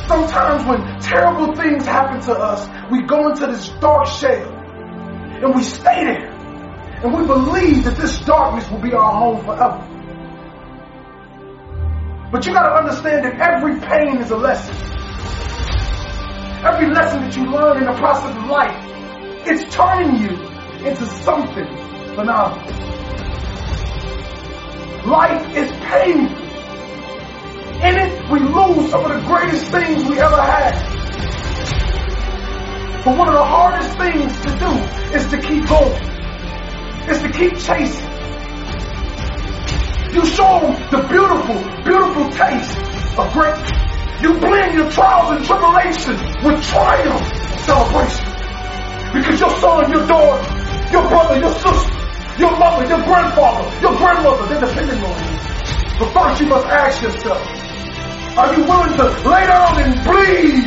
Sometimes 0.07 0.63
when 0.65 0.99
terrible 0.99 1.55
things 1.55 1.85
happen 1.85 2.21
to 2.21 2.33
us, 2.33 2.69
we 2.91 3.01
go 3.01 3.29
into 3.29 3.47
this 3.47 3.69
dark 3.81 4.05
shell 4.07 4.47
and 4.53 5.55
we 5.55 5.63
stay 5.63 6.05
there 6.05 6.31
and 7.03 7.13
we 7.13 7.25
believe 7.25 7.83
that 7.83 7.97
this 7.97 8.19
darkness 8.19 8.69
will 8.69 8.79
be 8.79 8.93
our 8.93 9.11
home 9.11 9.43
forever. 9.43 9.83
But 12.31 12.45
you 12.45 12.53
gotta 12.53 12.75
understand 12.75 13.25
that 13.25 13.39
every 13.39 13.79
pain 13.79 14.21
is 14.21 14.29
a 14.31 14.37
lesson. 14.37 14.75
Every 16.63 16.89
lesson 16.89 17.21
that 17.21 17.35
you 17.35 17.45
learn 17.51 17.77
in 17.77 17.85
the 17.85 17.93
process 17.93 18.35
of 18.35 18.45
life, 18.49 18.75
it's 19.45 19.75
turning 19.75 20.21
you 20.21 20.29
into 20.87 21.05
something 21.05 21.67
phenomenal. 22.15 22.57
Life 25.05 25.55
is 25.55 25.71
painful. 25.85 26.47
In 27.77 27.95
it, 27.95 28.31
we 28.31 28.39
lose 28.39 28.89
some 28.89 29.05
of 29.05 29.21
the 29.21 29.27
greatest 29.27 29.69
things 29.71 30.03
we 30.09 30.19
ever 30.19 30.41
had. 30.41 30.73
But 33.05 33.17
one 33.17 33.27
of 33.27 33.35
the 33.35 33.45
hardest 33.45 33.95
things 33.99 34.33
to 34.41 34.49
do 34.57 35.15
is 35.15 35.27
to 35.27 35.37
keep 35.39 35.67
going. 35.69 36.01
Is 37.07 37.21
to 37.21 37.29
keep 37.29 37.55
chasing. 37.59 38.09
You 40.11 40.25
show 40.25 40.75
the 40.89 41.05
beautiful, 41.07 41.83
beautiful 41.83 42.29
taste 42.31 42.77
of 43.19 43.31
greatness. 43.31 43.86
You 44.21 44.33
blend 44.39 44.73
your 44.73 44.89
trials 44.89 45.29
and 45.37 45.45
tribulations 45.45 46.21
with 46.43 46.63
triumph, 46.65 47.21
celebration. 47.65 48.25
Because 49.13 49.39
your 49.39 49.53
son, 49.61 49.91
your 49.91 50.07
daughter, 50.07 50.91
your 50.91 51.07
brother, 51.07 51.39
your 51.39 51.53
sister, 51.53 51.93
your 52.39 52.57
mother, 52.57 52.87
your 52.87 53.03
grandfather, 53.03 53.81
your 53.81 53.95
grandmother, 53.95 54.45
they're 54.47 54.61
depending 54.61 55.03
on 55.03 55.17
you. 55.21 55.37
But 55.99 56.13
first 56.13 56.41
you 56.41 56.47
must 56.47 56.65
ask 56.65 57.01
yourself, 57.03 57.41
are 58.37 58.53
you 58.55 58.63
willing 58.63 58.97
to 58.97 59.03
lay 59.29 59.45
down 59.45 59.81
and 59.81 59.93
bleed? 60.03 60.65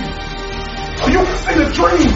So 0.99 1.07
you 1.09 1.25
can 1.25 1.37
see 1.39 1.55
the 1.55 1.71
dream? 1.75 2.11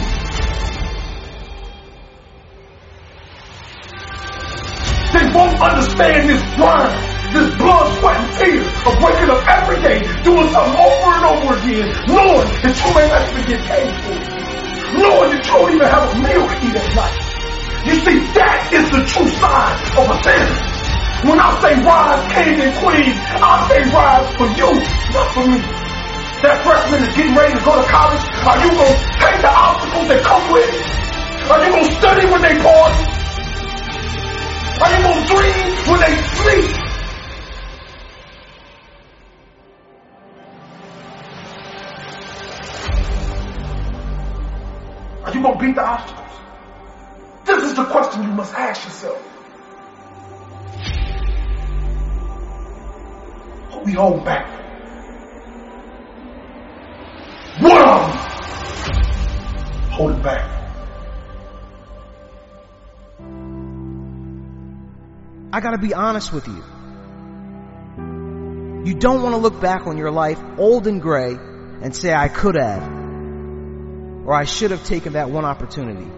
They 5.13 5.25
won't 5.33 5.61
understand 5.61 6.29
this 6.29 6.43
grind, 6.55 7.14
this 7.33 7.49
blood, 7.57 7.87
sweat, 7.99 8.17
and 8.19 8.29
tears 8.37 8.67
of 8.85 8.93
waking 9.01 9.29
up 9.29 9.41
every 9.47 9.79
day, 9.81 9.99
doing 10.21 10.49
something 10.51 10.77
over 10.77 11.09
and 11.15 11.25
over 11.25 11.49
again, 11.57 11.87
knowing 12.09 12.49
that 12.61 12.73
you 12.75 12.89
may 12.93 13.07
actually 13.09 13.45
get 13.49 13.61
paid 13.65 13.91
for 14.03 14.13
it. 14.13 14.25
Knowing 14.99 15.29
that 15.33 15.41
you 15.45 15.53
don't 15.53 15.71
even 15.75 15.87
have 15.87 16.05
a 16.05 16.15
meal 16.21 16.43
to 16.45 16.55
eat 16.61 16.75
at 16.75 16.89
night. 16.95 17.17
You 17.85 17.95
see, 18.01 18.17
that 18.33 18.59
is 18.73 18.85
the 18.89 19.01
true 19.05 19.29
sign 19.37 19.75
of 19.93 20.05
a 20.09 20.17
sinner. 20.25 20.75
When 21.25 21.37
I 21.41 21.49
say 21.61 21.73
rise, 21.81 22.23
king 22.33 22.57
and 22.61 22.73
queen, 22.81 23.13
I 23.41 23.53
say 23.69 23.81
rise 23.89 24.29
for 24.37 24.49
you, 24.57 24.71
not 25.13 25.27
for 25.33 25.45
me. 25.45 25.57
That 26.45 26.61
freshman 26.61 27.01
is 27.01 27.13
getting 27.17 27.33
ready 27.33 27.53
to 27.57 27.63
go 27.65 27.73
to 27.73 27.87
college. 27.89 28.25
Are 28.45 28.57
you 28.61 28.69
going 28.73 28.93
to 28.93 29.01
take 29.17 29.39
the 29.41 29.49
obstacles 29.49 30.07
that 30.09 30.21
come 30.21 30.45
with 30.53 30.69
it? 30.69 30.85
Are 31.49 31.61
you 31.65 31.69
going 31.73 31.89
to 31.89 31.95
study 31.97 32.25
when 32.29 32.41
they 32.41 32.55
party? 32.61 33.03
Are 34.75 34.89
you 34.93 34.99
going 35.01 35.17
to 35.17 35.25
dream 35.25 35.65
when 35.89 35.99
they 36.05 36.13
sleep? 36.41 36.84
You 45.35 45.41
going 45.41 45.59
to 45.59 45.65
beat 45.65 45.75
the 45.75 45.85
obstacles? 45.85 46.25
This 47.45 47.63
is 47.63 47.73
the 47.75 47.85
question 47.85 48.23
you 48.23 48.29
must 48.29 48.53
ask 48.53 48.85
yourself. 48.85 49.21
What 53.71 53.85
we 53.85 53.91
hold 53.91 54.23
back? 54.25 54.47
What 57.59 57.81
are 57.81 58.07
we 58.07 59.91
holding 59.91 60.21
back? 60.21 60.51
I 65.53 65.61
gotta 65.61 65.77
be 65.77 65.93
honest 65.93 66.33
with 66.33 66.47
you. 66.47 66.63
You 68.85 68.93
don't 68.93 69.23
want 69.23 69.35
to 69.35 69.37
look 69.37 69.61
back 69.61 69.87
on 69.87 69.97
your 69.97 70.11
life 70.11 70.39
old 70.57 70.85
and 70.87 71.01
gray 71.01 71.31
and 71.81 71.95
say, 71.95 72.13
I 72.13 72.27
could 72.27 72.55
have. 72.55 72.94
Or 74.25 74.33
I 74.33 74.45
should 74.45 74.71
have 74.71 74.83
taken 74.83 75.13
that 75.13 75.29
one 75.29 75.45
opportunity. 75.45 76.09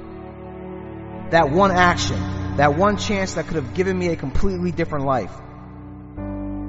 That 1.32 1.52
one 1.52 1.72
action. 1.72 2.56
That 2.56 2.76
one 2.76 2.98
chance 2.98 3.34
that 3.34 3.48
could 3.48 3.58
have 3.58 3.74
given 3.74 4.00
me 4.00 4.08
a 4.08 4.16
completely 4.16 4.72
different 4.72 5.06
life. 5.06 5.32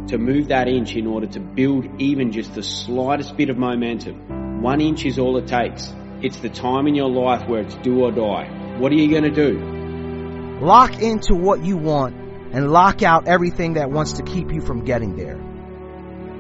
To 0.09 0.19
move 0.19 0.49
that 0.49 0.67
inch 0.69 0.97
in 0.97 1.07
order 1.07 1.29
to 1.29 1.41
build 1.41 2.01
even 2.01 2.33
just 2.33 2.55
the 2.55 2.63
slightest 2.63 3.37
bit 3.37 3.51
of 3.51 3.57
momentum. 3.57 4.63
One 4.63 4.81
inch 4.81 5.05
is 5.05 5.19
all 5.19 5.37
it 5.37 5.47
takes. 5.47 5.95
It's 6.21 6.41
the 6.41 6.49
time 6.49 6.89
in 6.89 6.97
your 6.97 7.09
life 7.09 7.49
where 7.49 7.61
it's 7.61 7.77
do 7.77 8.01
or 8.01 8.11
die. 8.11 8.77
What 8.79 8.91
are 8.91 8.97
you 8.97 9.13
gonna 9.13 9.31
do? 9.31 10.59
Lock 10.61 11.01
into 11.01 11.37
what 11.37 11.65
you 11.65 11.77
want 11.77 12.17
and 12.53 12.73
lock 12.73 13.05
out 13.05 13.29
everything 13.29 13.75
that 13.75 13.91
wants 13.91 14.15
to 14.15 14.25
keep 14.25 14.53
you 14.53 14.61
from 14.61 14.85
getting 14.85 15.15
there. 15.15 15.37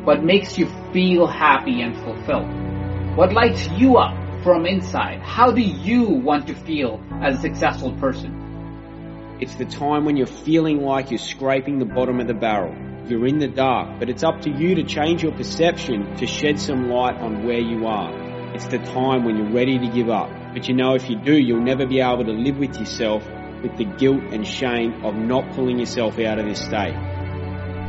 What 0.04 0.24
makes 0.24 0.58
you 0.58 0.66
feel 0.92 1.28
happy 1.28 1.82
and 1.82 1.94
fulfilled? 1.96 3.16
What 3.16 3.32
lights 3.32 3.68
you 3.68 3.98
up 3.98 4.17
from 4.42 4.66
inside? 4.66 5.20
How 5.20 5.50
do 5.50 5.60
you 5.60 6.04
want 6.04 6.46
to 6.48 6.54
feel 6.54 7.00
as 7.22 7.38
a 7.38 7.40
successful 7.40 7.92
person? 7.94 9.36
It's 9.40 9.54
the 9.54 9.64
time 9.64 10.04
when 10.04 10.16
you're 10.16 10.26
feeling 10.26 10.82
like 10.82 11.10
you're 11.10 11.18
scraping 11.18 11.78
the 11.78 11.84
bottom 11.84 12.20
of 12.20 12.26
the 12.26 12.34
barrel. 12.34 12.74
You're 13.08 13.26
in 13.26 13.38
the 13.38 13.48
dark, 13.48 13.98
but 13.98 14.08
it's 14.10 14.22
up 14.22 14.42
to 14.42 14.50
you 14.50 14.74
to 14.76 14.82
change 14.82 15.22
your 15.22 15.32
perception 15.32 16.16
to 16.16 16.26
shed 16.26 16.60
some 16.60 16.90
light 16.90 17.16
on 17.16 17.46
where 17.46 17.60
you 17.60 17.86
are. 17.86 18.54
It's 18.54 18.66
the 18.66 18.78
time 18.78 19.24
when 19.24 19.36
you're 19.36 19.52
ready 19.52 19.78
to 19.78 19.88
give 19.88 20.10
up. 20.10 20.30
But 20.52 20.68
you 20.68 20.74
know 20.74 20.94
if 20.94 21.08
you 21.08 21.16
do, 21.16 21.36
you'll 21.38 21.62
never 21.62 21.86
be 21.86 22.00
able 22.00 22.24
to 22.24 22.32
live 22.32 22.58
with 22.58 22.78
yourself 22.78 23.24
with 23.62 23.76
the 23.76 23.84
guilt 23.84 24.22
and 24.32 24.46
shame 24.46 25.04
of 25.04 25.14
not 25.14 25.52
pulling 25.54 25.78
yourself 25.78 26.18
out 26.18 26.38
of 26.38 26.46
this 26.46 26.60
state. 26.60 26.94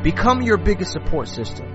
Become 0.04 0.42
your 0.42 0.58
biggest 0.58 0.92
support 0.92 1.28
system. 1.28 1.68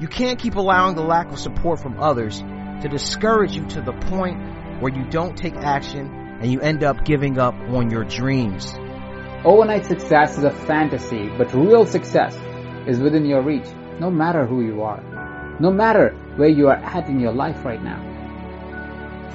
You 0.00 0.08
can't 0.08 0.38
keep 0.38 0.54
allowing 0.54 0.94
the 0.94 1.02
lack 1.02 1.30
of 1.30 1.38
support 1.38 1.80
from 1.80 2.00
others 2.00 2.42
to 2.82 2.88
discourage 2.88 3.56
you 3.56 3.66
to 3.66 3.80
the 3.80 3.92
point 3.92 4.38
where 4.80 4.92
you 4.92 5.04
don't 5.10 5.36
take 5.36 5.56
action 5.56 6.06
and 6.40 6.50
you 6.50 6.60
end 6.60 6.82
up 6.82 7.04
giving 7.04 7.38
up 7.38 7.54
on 7.54 7.90
your 7.90 8.04
dreams. 8.04 8.74
Overnight 9.44 9.86
success 9.86 10.38
is 10.38 10.44
a 10.44 10.50
fantasy, 10.50 11.28
but 11.36 11.52
real 11.54 11.86
success 11.86 12.34
is 12.86 12.98
within 12.98 13.24
your 13.24 13.42
reach, 13.42 13.66
no 13.98 14.10
matter 14.10 14.46
who 14.46 14.62
you 14.64 14.82
are, 14.82 15.02
no 15.60 15.70
matter 15.70 16.10
where 16.36 16.48
you 16.48 16.68
are 16.68 16.76
at 16.76 17.08
in 17.08 17.20
your 17.20 17.32
life 17.32 17.64
right 17.64 17.82
now. 17.82 18.06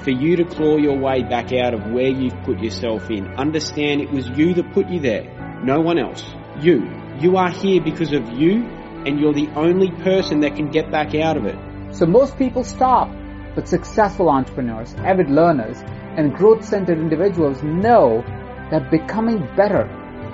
For 0.03 0.11
you 0.11 0.35
to 0.35 0.45
claw 0.45 0.77
your 0.77 0.97
way 0.97 1.23
back 1.23 1.51
out 1.53 1.73
of 1.73 1.91
where 1.91 2.09
you've 2.09 2.39
put 2.43 2.59
yourself 2.59 3.09
in, 3.09 3.27
understand 3.35 4.01
it 4.01 4.11
was 4.11 4.27
you 4.29 4.53
that 4.53 4.73
put 4.73 4.87
you 4.89 4.99
there, 4.99 5.61
no 5.63 5.81
one 5.81 5.97
else. 5.97 6.23
You. 6.59 6.87
You 7.19 7.37
are 7.37 7.49
here 7.49 7.81
because 7.81 8.13
of 8.13 8.29
you, 8.29 8.65
and 9.05 9.19
you're 9.19 9.33
the 9.33 9.49
only 9.55 9.89
person 10.03 10.41
that 10.41 10.55
can 10.55 10.69
get 10.69 10.91
back 10.91 11.15
out 11.15 11.37
of 11.37 11.45
it. 11.45 11.57
So 11.95 12.05
most 12.05 12.37
people 12.37 12.63
stop, 12.63 13.09
but 13.55 13.67
successful 13.67 14.29
entrepreneurs, 14.29 14.93
avid 14.95 15.29
learners, 15.29 15.77
and 16.17 16.33
growth-centered 16.35 17.00
individuals 17.00 17.63
know 17.63 18.24
that 18.69 18.91
becoming 18.91 19.39
better 19.55 19.89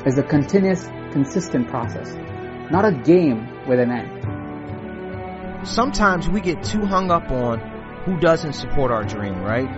is 0.05 0.17
a 0.17 0.23
continuous, 0.23 0.87
consistent 1.11 1.67
process, 1.67 2.13
not 2.71 2.85
a 2.85 2.91
game 2.91 3.47
with 3.67 3.79
an 3.79 3.91
end. 3.91 5.67
Sometimes 5.67 6.27
we 6.27 6.41
get 6.41 6.63
too 6.63 6.85
hung 6.85 7.11
up 7.11 7.29
on 7.29 7.59
who 8.05 8.19
doesn't 8.19 8.53
support 8.53 8.91
our 8.91 9.03
dream, 9.03 9.39
right? 9.41 9.69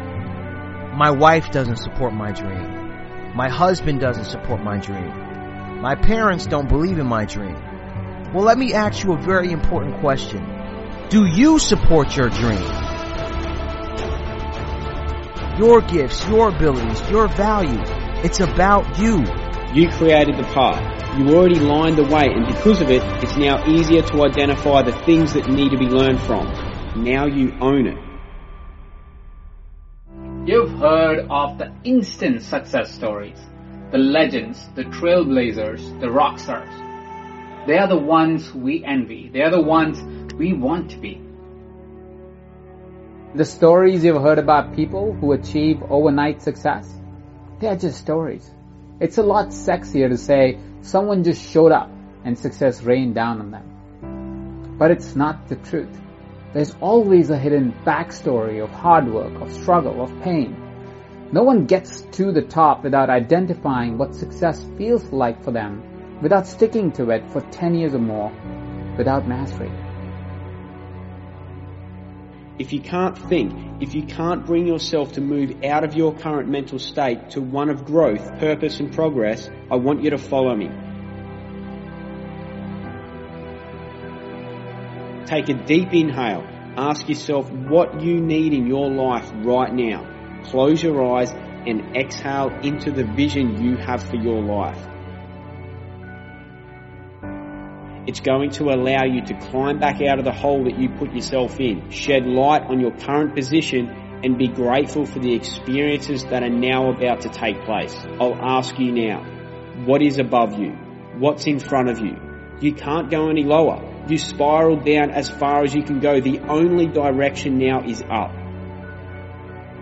My 0.95 1.11
wife 1.11 1.51
doesn't 1.51 1.77
support 1.77 2.13
my 2.13 2.31
dream. 2.31 3.35
My 3.35 3.49
husband 3.49 3.99
doesn't 3.99 4.25
support 4.25 4.63
my 4.63 4.77
dream. 4.77 5.11
My 5.81 5.95
parents 5.95 6.45
don't 6.45 6.69
believe 6.69 6.99
in 6.99 7.07
my 7.07 7.25
dream. 7.25 7.55
Well, 8.33 8.45
let 8.45 8.57
me 8.57 8.73
ask 8.73 9.03
you 9.03 9.13
a 9.13 9.17
very 9.17 9.51
important 9.51 9.99
question. 9.99 10.47
Do 11.09 11.25
you 11.25 11.59
support 11.59 12.15
your 12.15 12.29
dream? 12.29 12.82
Your 15.57 15.81
gifts, 15.81 16.27
your 16.27 16.49
abilities, 16.49 16.99
your 17.11 17.27
value. 17.27 17.79
It's 18.23 18.39
about 18.39 18.97
you. 18.97 19.23
You 19.71 19.87
created 19.89 20.35
the 20.35 20.43
path. 20.51 21.19
You 21.19 21.29
already 21.35 21.59
lined 21.59 21.97
the 21.99 22.05
way, 22.05 22.25
and 22.25 22.47
because 22.47 22.81
of 22.81 22.89
it, 22.89 23.03
it's 23.21 23.37
now 23.37 23.63
easier 23.67 24.01
to 24.01 24.23
identify 24.23 24.81
the 24.81 24.93
things 25.05 25.33
that 25.33 25.47
need 25.47 25.69
to 25.69 25.77
be 25.77 25.85
learned 25.85 26.19
from. 26.21 26.47
Now 27.03 27.27
you 27.27 27.53
own 27.61 27.85
it. 27.85 27.97
You've 30.47 30.71
heard 30.71 31.27
of 31.29 31.59
the 31.59 31.71
instant 31.83 32.41
success 32.41 32.91
stories, 32.91 33.37
the 33.91 33.99
legends, 33.99 34.67
the 34.73 34.85
trailblazers, 34.85 35.99
the 36.01 36.09
rock 36.09 36.39
stars. 36.39 36.73
They 37.67 37.77
are 37.77 37.87
the 37.87 37.95
ones 37.95 38.51
we 38.51 38.83
envy. 38.83 39.29
They 39.29 39.43
are 39.43 39.51
the 39.51 39.61
ones 39.61 40.33
we 40.33 40.53
want 40.53 40.89
to 40.91 40.97
be. 40.97 41.21
The 43.35 43.45
stories 43.45 44.03
you've 44.03 44.21
heard 44.21 44.37
about 44.37 44.75
people 44.75 45.13
who 45.13 45.31
achieve 45.31 45.81
overnight 45.89 46.43
success, 46.43 46.87
they 47.59 47.65
are 47.65 47.75
just 47.75 47.97
stories. 47.97 48.47
It's 48.99 49.17
a 49.17 49.23
lot 49.23 49.47
sexier 49.47 50.07
to 50.07 50.17
say 50.19 50.59
someone 50.81 51.23
just 51.23 51.41
showed 51.41 51.71
up 51.71 51.89
and 52.23 52.37
success 52.37 52.83
rained 52.83 53.15
down 53.15 53.39
on 53.39 53.49
them. 53.49 54.75
But 54.77 54.91
it's 54.91 55.15
not 55.15 55.47
the 55.47 55.55
truth. 55.55 55.99
There's 56.53 56.75
always 56.79 57.31
a 57.31 57.37
hidden 57.39 57.73
backstory 57.83 58.63
of 58.63 58.69
hard 58.69 59.11
work, 59.11 59.33
of 59.41 59.51
struggle, 59.51 60.03
of 60.03 60.21
pain. 60.21 60.55
No 61.31 61.41
one 61.41 61.65
gets 61.65 62.01
to 62.01 62.31
the 62.31 62.43
top 62.43 62.83
without 62.83 63.09
identifying 63.09 63.97
what 63.97 64.13
success 64.13 64.63
feels 64.77 65.05
like 65.05 65.43
for 65.43 65.49
them, 65.49 65.81
without 66.21 66.45
sticking 66.45 66.91
to 66.91 67.09
it 67.09 67.25
for 67.31 67.41
10 67.41 67.73
years 67.73 67.95
or 67.95 67.99
more, 67.99 68.31
without 68.95 69.27
mastery. 69.27 69.71
If 72.59 72.71
you 72.71 72.81
can't 72.81 73.17
think, 73.17 73.81
if 73.81 73.95
you 73.95 74.03
can't 74.03 74.45
bring 74.45 74.67
yourself 74.67 75.13
to 75.13 75.21
move 75.21 75.63
out 75.63 75.83
of 75.83 75.95
your 75.95 76.13
current 76.13 76.47
mental 76.47 76.77
state 76.77 77.31
to 77.31 77.41
one 77.41 77.69
of 77.69 77.83
growth, 77.85 78.39
purpose 78.39 78.79
and 78.79 78.93
progress, 78.93 79.49
I 79.71 79.77
want 79.77 80.03
you 80.03 80.11
to 80.11 80.19
follow 80.19 80.55
me. 80.55 80.69
Take 85.25 85.49
a 85.49 85.53
deep 85.53 85.93
inhale. 85.93 86.45
Ask 86.77 87.09
yourself 87.09 87.49
what 87.51 88.01
you 88.01 88.21
need 88.21 88.53
in 88.53 88.67
your 88.67 88.89
life 88.89 89.31
right 89.33 89.73
now. 89.73 90.41
Close 90.45 90.83
your 90.83 91.15
eyes 91.15 91.31
and 91.31 91.95
exhale 91.95 92.49
into 92.61 92.91
the 92.91 93.03
vision 93.03 93.63
you 93.63 93.77
have 93.77 94.03
for 94.03 94.17
your 94.17 94.41
life. 94.41 94.92
It's 98.05 98.19
going 98.19 98.51
to 98.51 98.65
allow 98.65 99.05
you 99.05 99.21
to 99.27 99.33
climb 99.49 99.79
back 99.79 100.01
out 100.01 100.19
of 100.19 100.25
the 100.25 100.33
hole 100.33 100.65
that 100.65 100.77
you 100.77 100.89
put 100.89 101.13
yourself 101.13 101.59
in, 101.59 101.89
shed 101.89 102.25
light 102.25 102.63
on 102.63 102.81
your 102.81 102.91
current 102.91 103.33
position, 103.33 103.87
and 104.23 104.37
be 104.37 104.47
grateful 104.47 105.05
for 105.05 105.19
the 105.19 105.33
experiences 105.33 106.23
that 106.25 106.43
are 106.43 106.49
now 106.49 106.89
about 106.89 107.21
to 107.21 107.29
take 107.29 107.63
place. 107.63 107.95
I'll 108.19 108.35
ask 108.35 108.77
you 108.77 108.91
now, 108.91 109.23
what 109.85 110.01
is 110.01 110.19
above 110.19 110.59
you? 110.59 110.71
What's 111.17 111.47
in 111.47 111.59
front 111.59 111.89
of 111.89 111.99
you? 111.99 112.17
You 112.59 112.73
can't 112.73 113.09
go 113.09 113.29
any 113.29 113.43
lower. 113.43 113.81
You 114.07 114.17
spiral 114.17 114.77
down 114.77 115.11
as 115.11 115.29
far 115.29 115.63
as 115.63 115.73
you 115.73 115.83
can 115.83 115.99
go. 115.99 116.19
The 116.19 116.39
only 116.39 116.87
direction 116.87 117.57
now 117.57 117.83
is 117.87 118.01
up. 118.01 118.31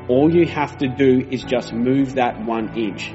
All 0.09 0.31
you 0.31 0.45
have 0.45 0.77
to 0.79 0.87
do 0.87 1.25
is 1.29 1.43
just 1.43 1.73
move 1.73 2.15
that 2.15 2.43
one 2.43 2.77
inch. 2.77 3.11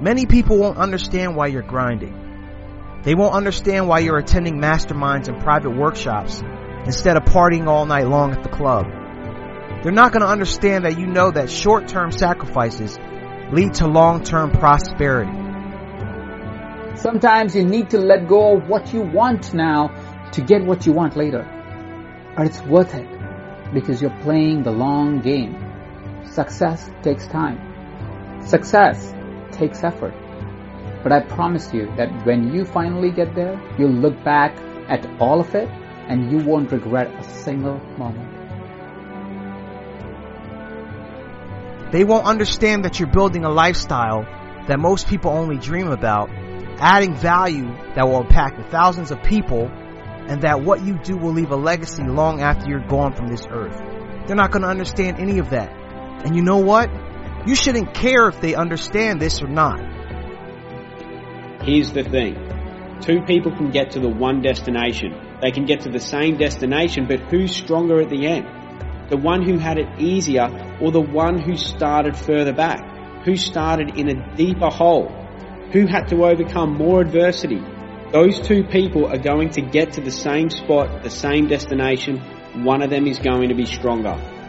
Many 0.00 0.24
people 0.24 0.56
won't 0.56 0.78
understand 0.78 1.36
why 1.36 1.48
you're 1.48 1.60
grinding. 1.60 3.00
They 3.02 3.14
won't 3.14 3.34
understand 3.34 3.86
why 3.86 3.98
you're 3.98 4.16
attending 4.16 4.58
masterminds 4.58 5.28
and 5.28 5.42
private 5.42 5.76
workshops 5.76 6.42
instead 6.86 7.18
of 7.18 7.24
partying 7.24 7.66
all 7.66 7.84
night 7.84 8.08
long 8.08 8.32
at 8.32 8.42
the 8.42 8.48
club. 8.48 8.86
They're 9.82 9.92
not 9.92 10.12
going 10.12 10.22
to 10.22 10.28
understand 10.28 10.86
that 10.86 10.98
you 10.98 11.06
know 11.06 11.30
that 11.30 11.50
short-term 11.50 12.12
sacrifices 12.12 12.98
lead 13.52 13.74
to 13.74 13.86
long-term 13.88 14.52
prosperity. 14.52 15.36
Sometimes 16.96 17.54
you 17.54 17.64
need 17.66 17.90
to 17.90 17.98
let 17.98 18.26
go 18.26 18.56
of 18.56 18.68
what 18.68 18.94
you 18.94 19.02
want 19.02 19.52
now 19.52 19.88
to 20.32 20.40
get 20.40 20.64
what 20.64 20.86
you 20.86 20.92
want 20.92 21.14
later. 21.14 21.44
But 22.36 22.46
it's 22.46 22.62
worth 22.62 22.94
it 22.94 23.08
because 23.74 24.00
you're 24.00 24.18
playing 24.22 24.62
the 24.62 24.70
long 24.70 25.20
game. 25.20 25.56
Success 26.24 26.88
takes 27.02 27.26
time. 27.26 28.46
Success 28.46 29.14
takes 29.52 29.82
effort. 29.84 30.14
But 31.02 31.12
I 31.12 31.20
promise 31.20 31.72
you 31.72 31.86
that 31.96 32.26
when 32.26 32.52
you 32.52 32.64
finally 32.64 33.10
get 33.10 33.34
there, 33.34 33.60
you'll 33.78 33.90
look 33.90 34.22
back 34.22 34.56
at 34.88 35.06
all 35.20 35.40
of 35.40 35.54
it 35.54 35.68
and 36.08 36.30
you 36.30 36.38
won't 36.38 36.70
regret 36.72 37.08
a 37.18 37.24
single 37.24 37.78
moment. 37.96 38.30
They 41.92 42.04
won't 42.04 42.26
understand 42.26 42.84
that 42.84 43.00
you're 43.00 43.10
building 43.10 43.44
a 43.44 43.50
lifestyle 43.50 44.22
that 44.68 44.78
most 44.78 45.08
people 45.08 45.32
only 45.32 45.56
dream 45.56 45.88
about, 45.88 46.30
adding 46.78 47.14
value 47.14 47.66
that 47.94 48.06
will 48.06 48.20
impact 48.20 48.70
thousands 48.70 49.10
of 49.10 49.22
people, 49.22 49.66
and 49.66 50.42
that 50.42 50.62
what 50.62 50.84
you 50.84 50.98
do 50.98 51.16
will 51.16 51.32
leave 51.32 51.50
a 51.50 51.56
legacy 51.56 52.04
long 52.04 52.40
after 52.42 52.68
you're 52.68 52.86
gone 52.86 53.12
from 53.12 53.26
this 53.26 53.44
earth. 53.50 53.76
They're 54.26 54.36
not 54.36 54.52
going 54.52 54.62
to 54.62 54.68
understand 54.68 55.18
any 55.18 55.38
of 55.38 55.50
that. 55.50 55.72
And 56.24 56.36
you 56.36 56.42
know 56.42 56.58
what? 56.58 56.88
You 57.46 57.54
shouldn't 57.54 57.94
care 57.94 58.28
if 58.28 58.40
they 58.40 58.54
understand 58.54 59.20
this 59.20 59.42
or 59.42 59.48
not. 59.48 59.80
Here's 61.62 61.92
the 61.92 62.04
thing. 62.04 62.36
Two 63.00 63.22
people 63.22 63.56
can 63.56 63.70
get 63.70 63.92
to 63.92 64.00
the 64.00 64.10
one 64.10 64.42
destination. 64.42 65.38
They 65.40 65.50
can 65.50 65.64
get 65.64 65.80
to 65.80 65.90
the 65.90 66.00
same 66.00 66.36
destination, 66.36 67.06
but 67.08 67.20
who's 67.30 67.56
stronger 67.56 68.00
at 68.00 68.10
the 68.10 68.26
end? 68.26 68.46
The 69.08 69.16
one 69.16 69.42
who 69.42 69.58
had 69.58 69.78
it 69.78 69.88
easier 69.98 70.78
or 70.80 70.92
the 70.92 71.00
one 71.00 71.38
who 71.38 71.56
started 71.56 72.16
further 72.16 72.52
back? 72.52 73.24
Who 73.24 73.36
started 73.36 73.98
in 73.98 74.08
a 74.08 74.36
deeper 74.36 74.68
hole? 74.68 75.08
Who 75.72 75.86
had 75.86 76.08
to 76.08 76.24
overcome 76.24 76.76
more 76.76 77.00
adversity? 77.00 77.62
Those 78.12 78.38
two 78.40 78.64
people 78.64 79.06
are 79.06 79.18
going 79.18 79.50
to 79.50 79.62
get 79.62 79.94
to 79.94 80.00
the 80.00 80.10
same 80.10 80.50
spot, 80.50 81.02
the 81.02 81.10
same 81.10 81.48
destination. 81.48 82.18
One 82.64 82.82
of 82.82 82.90
them 82.90 83.06
is 83.06 83.18
going 83.18 83.48
to 83.48 83.54
be 83.54 83.66
stronger. 83.66 84.39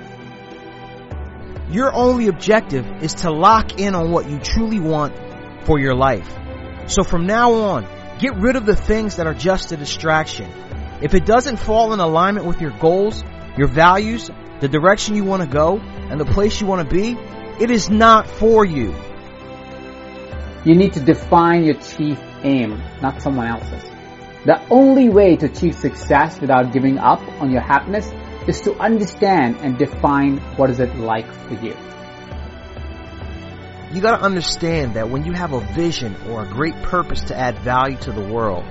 Your 1.72 1.94
only 1.94 2.28
objective 2.28 2.86
is 3.02 3.14
to 3.16 3.32
lock 3.32 3.80
in 3.80 3.96
on 3.96 4.12
what 4.12 4.30
you 4.30 4.40
truly 4.40 4.80
want 4.80 5.16
for 5.64 5.80
your 5.80 5.96
life. 5.96 6.30
So 6.88 7.04
from 7.04 7.26
now 7.28 7.54
on, 7.54 7.88
get 8.20 8.36
rid 8.36 8.58
of 8.58 8.66
the 8.66 8.76
things 8.76 9.16
that 9.16 9.26
are 9.26 9.34
just 9.34 9.72
a 9.72 9.78
distraction. 9.78 10.52
If 11.02 11.14
it 11.14 11.26
doesn't 11.26 11.58
fall 11.58 11.94
in 11.94 12.02
alignment 12.02 12.46
with 12.46 12.60
your 12.60 12.72
goals, 12.72 13.24
your 13.58 13.70
values, 13.70 14.30
the 14.60 14.68
direction 14.68 15.16
you 15.16 15.24
want 15.24 15.44
to 15.44 15.48
go, 15.48 15.80
and 15.80 16.20
the 16.20 16.26
place 16.26 16.60
you 16.60 16.68
want 16.68 16.90
to 16.90 16.94
be, 16.94 17.18
it 17.64 17.72
is 17.72 17.90
not 17.90 18.28
for 18.28 18.66
you. 18.66 18.94
You 20.66 20.76
need 20.76 20.94
to 20.94 21.00
define 21.00 21.64
your 21.64 21.76
chief 21.76 22.20
aim, 22.44 22.82
not 23.02 23.22
someone 23.22 23.48
else's. 23.48 23.84
The 24.46 24.62
only 24.70 25.08
way 25.08 25.38
to 25.38 25.46
achieve 25.46 25.76
success 25.76 26.42
without 26.42 26.74
giving 26.74 26.98
up 26.98 27.22
on 27.42 27.50
your 27.50 27.62
happiness 27.62 28.12
is 28.48 28.62
to 28.62 28.74
understand 28.80 29.58
and 29.62 29.78
define 29.78 30.38
what 30.58 30.70
is 30.70 30.80
it 30.80 30.96
like 30.96 31.32
for 31.32 31.54
you. 31.56 31.76
You 33.94 34.02
gotta 34.02 34.24
understand 34.24 34.94
that 34.96 35.10
when 35.10 35.26
you 35.26 35.34
have 35.34 35.54
a 35.54 35.60
vision 35.74 36.16
or 36.30 36.44
a 36.44 36.48
great 36.48 36.76
purpose 36.82 37.22
to 37.26 37.38
add 37.38 37.60
value 37.60 37.98
to 37.98 38.12
the 38.12 38.22
world, 38.22 38.64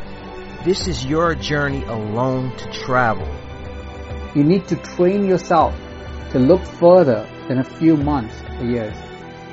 this 0.64 0.88
is 0.88 1.04
your 1.04 1.34
journey 1.34 1.84
alone 1.84 2.56
to 2.56 2.72
travel. 2.72 3.28
You 4.34 4.44
need 4.44 4.66
to 4.68 4.76
train 4.76 5.26
yourself 5.26 5.74
to 6.32 6.38
look 6.38 6.64
further 6.64 7.28
than 7.48 7.58
a 7.58 7.64
few 7.64 7.96
months 7.96 8.34
or 8.58 8.64
years. 8.64 8.96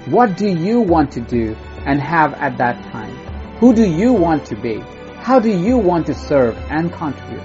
What 0.06 0.38
do 0.38 0.48
you 0.48 0.80
want 0.80 1.12
to 1.14 1.22
do 1.22 1.56
and 1.86 2.00
have 2.00 2.34
at 2.36 2.58
that 2.60 2.82
time? 2.92 3.16
Who 3.58 3.74
do 3.74 3.84
you 3.84 4.14
want 4.14 4.46
to 4.46 4.56
be? 4.56 4.80
How 5.18 5.40
do 5.40 5.50
you 5.50 5.78
want 5.78 6.06
to 6.08 6.14
serve 6.14 6.58
and 6.70 6.94
contribute? 6.94 7.42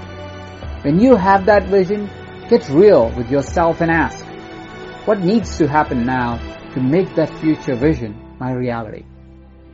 When 0.84 1.00
you 1.00 1.16
have 1.16 1.46
that 1.46 1.64
vision, 1.64 2.08
get 2.52 2.68
real 2.68 3.08
with 3.16 3.30
yourself 3.30 3.80
and 3.80 3.90
ask, 3.90 4.26
what 5.06 5.18
needs 5.20 5.56
to 5.56 5.66
happen 5.66 6.04
now 6.04 6.36
to 6.74 6.82
make 6.82 7.14
that 7.14 7.30
future 7.40 7.74
vision 7.74 8.36
my 8.38 8.52
reality? 8.52 9.04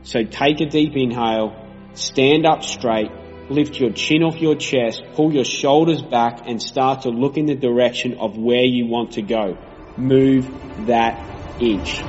So 0.03 0.23
take 0.23 0.61
a 0.61 0.65
deep 0.65 0.93
inhale, 0.95 1.53
stand 1.93 2.45
up 2.45 2.63
straight, 2.63 3.11
lift 3.49 3.77
your 3.77 3.91
chin 3.91 4.23
off 4.23 4.37
your 4.37 4.55
chest, 4.55 5.03
pull 5.13 5.33
your 5.33 5.43
shoulders 5.43 6.01
back 6.01 6.47
and 6.47 6.61
start 6.61 7.01
to 7.01 7.09
look 7.09 7.35
in 7.35 7.47
the 7.47 7.55
direction 7.55 8.17
of 8.17 8.37
where 8.37 8.63
you 8.63 8.85
want 8.87 9.11
to 9.13 9.23
go. 9.23 9.57
Move 9.97 10.49
that 10.87 11.19
inch. 11.61 12.01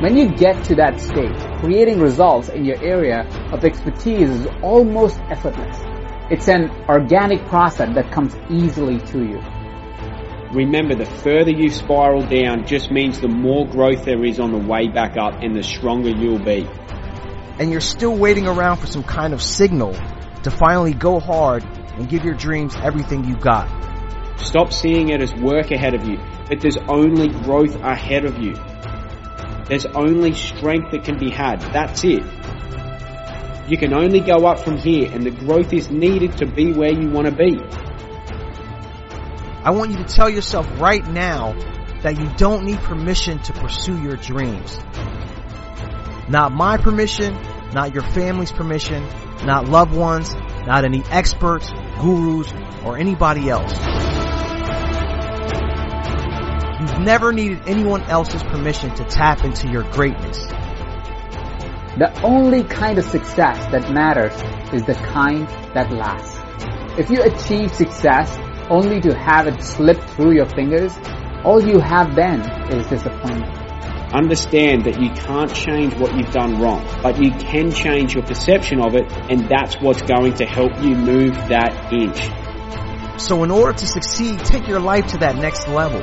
When 0.00 0.16
you 0.16 0.30
get 0.34 0.64
to 0.66 0.76
that 0.76 1.00
stage, 1.00 1.38
creating 1.60 2.00
results 2.00 2.48
in 2.48 2.64
your 2.64 2.82
area 2.82 3.28
of 3.52 3.62
expertise 3.62 4.30
is 4.30 4.46
almost 4.62 5.20
effortless. 5.28 5.87
It's 6.30 6.46
an 6.46 6.70
organic 6.88 7.46
process 7.46 7.94
that 7.94 8.12
comes 8.12 8.36
easily 8.50 8.98
to 8.98 9.24
you. 9.24 9.40
Remember, 10.52 10.94
the 10.94 11.06
further 11.06 11.50
you 11.50 11.70
spiral 11.70 12.20
down 12.20 12.66
just 12.66 12.90
means 12.90 13.18
the 13.20 13.28
more 13.28 13.66
growth 13.66 14.04
there 14.04 14.22
is 14.22 14.38
on 14.38 14.52
the 14.52 14.58
way 14.58 14.88
back 14.88 15.16
up 15.16 15.42
and 15.42 15.56
the 15.56 15.62
stronger 15.62 16.10
you'll 16.10 16.38
be. 16.38 16.68
And 17.58 17.70
you're 17.70 17.80
still 17.80 18.14
waiting 18.14 18.46
around 18.46 18.76
for 18.76 18.86
some 18.86 19.04
kind 19.04 19.32
of 19.32 19.42
signal 19.42 19.94
to 20.42 20.50
finally 20.50 20.92
go 20.92 21.18
hard 21.18 21.64
and 21.64 22.08
give 22.08 22.24
your 22.24 22.34
dreams 22.34 22.74
everything 22.76 23.24
you've 23.24 23.40
got. 23.40 23.66
Stop 24.38 24.72
seeing 24.72 25.08
it 25.08 25.22
as 25.22 25.34
work 25.34 25.70
ahead 25.70 25.94
of 25.94 26.06
you, 26.06 26.18
that 26.48 26.60
there's 26.60 26.76
only 26.76 27.28
growth 27.28 27.74
ahead 27.76 28.26
of 28.26 28.38
you. 28.38 28.54
There's 29.66 29.86
only 29.86 30.34
strength 30.34 30.92
that 30.92 31.04
can 31.04 31.18
be 31.18 31.30
had. 31.30 31.60
That's 31.60 32.04
it. 32.04 32.22
You 33.68 33.76
can 33.76 33.92
only 33.92 34.20
go 34.20 34.46
up 34.46 34.60
from 34.60 34.78
here 34.78 35.10
and 35.12 35.24
the 35.24 35.30
growth 35.30 35.74
is 35.74 35.90
needed 35.90 36.38
to 36.38 36.46
be 36.46 36.72
where 36.72 36.90
you 36.90 37.10
want 37.10 37.26
to 37.26 37.34
be. 37.34 37.58
I 39.62 39.70
want 39.72 39.90
you 39.90 39.98
to 39.98 40.04
tell 40.04 40.30
yourself 40.30 40.66
right 40.80 41.06
now 41.06 41.52
that 42.02 42.18
you 42.18 42.30
don't 42.38 42.64
need 42.64 42.78
permission 42.78 43.40
to 43.40 43.52
pursue 43.52 44.00
your 44.00 44.16
dreams. 44.16 44.78
Not 46.30 46.52
my 46.52 46.78
permission, 46.78 47.34
not 47.74 47.92
your 47.92 48.04
family's 48.04 48.52
permission, 48.52 49.06
not 49.44 49.68
loved 49.68 49.94
ones, 49.94 50.34
not 50.66 50.86
any 50.86 51.02
experts, 51.10 51.70
gurus, 52.00 52.50
or 52.84 52.96
anybody 52.96 53.50
else. 53.50 53.72
You've 56.80 57.00
never 57.00 57.34
needed 57.34 57.64
anyone 57.66 58.02
else's 58.04 58.42
permission 58.42 58.94
to 58.94 59.04
tap 59.04 59.44
into 59.44 59.68
your 59.68 59.82
greatness. 59.82 60.38
The 61.98 62.12
only 62.22 62.62
kind 62.62 62.96
of 62.96 63.04
success 63.04 63.58
that 63.72 63.92
matters 63.92 64.32
is 64.72 64.84
the 64.84 64.94
kind 64.94 65.48
that 65.74 65.90
lasts. 65.90 66.38
If 66.96 67.10
you 67.10 67.20
achieve 67.22 67.74
success 67.74 68.38
only 68.70 69.00
to 69.00 69.18
have 69.18 69.48
it 69.48 69.60
slip 69.64 70.00
through 70.10 70.36
your 70.36 70.46
fingers, 70.46 70.94
all 71.42 71.60
you 71.60 71.80
have 71.80 72.14
then 72.14 72.40
is 72.70 72.86
disappointment. 72.86 73.50
Understand 74.14 74.84
that 74.84 75.02
you 75.02 75.10
can't 75.10 75.52
change 75.52 75.92
what 75.94 76.14
you've 76.16 76.30
done 76.30 76.60
wrong, 76.60 76.86
but 77.02 77.20
you 77.20 77.32
can 77.32 77.72
change 77.72 78.14
your 78.14 78.22
perception 78.22 78.80
of 78.80 78.94
it, 78.94 79.10
and 79.28 79.48
that's 79.48 79.74
what's 79.80 80.02
going 80.02 80.34
to 80.34 80.46
help 80.46 80.80
you 80.80 80.94
move 80.94 81.34
that 81.48 81.92
inch. 81.92 83.20
So 83.20 83.42
in 83.42 83.50
order 83.50 83.76
to 83.76 83.86
succeed, 83.88 84.38
take 84.44 84.68
your 84.68 84.78
life 84.78 85.08
to 85.08 85.18
that 85.18 85.34
next 85.34 85.66
level. 85.66 85.98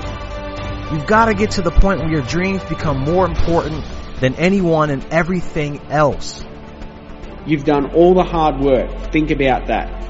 You've 0.91 1.07
got 1.07 1.27
to 1.27 1.33
get 1.33 1.51
to 1.51 1.61
the 1.61 1.71
point 1.71 2.01
where 2.01 2.11
your 2.11 2.21
dreams 2.23 2.61
become 2.65 2.99
more 2.99 3.25
important 3.25 3.81
than 4.19 4.35
anyone 4.35 4.89
and 4.89 5.05
everything 5.11 5.79
else. 5.89 6.43
You've 7.45 7.63
done 7.63 7.93
all 7.93 8.13
the 8.13 8.23
hard 8.23 8.59
work. 8.59 9.11
Think 9.11 9.31
about 9.31 9.67
that. 9.67 10.03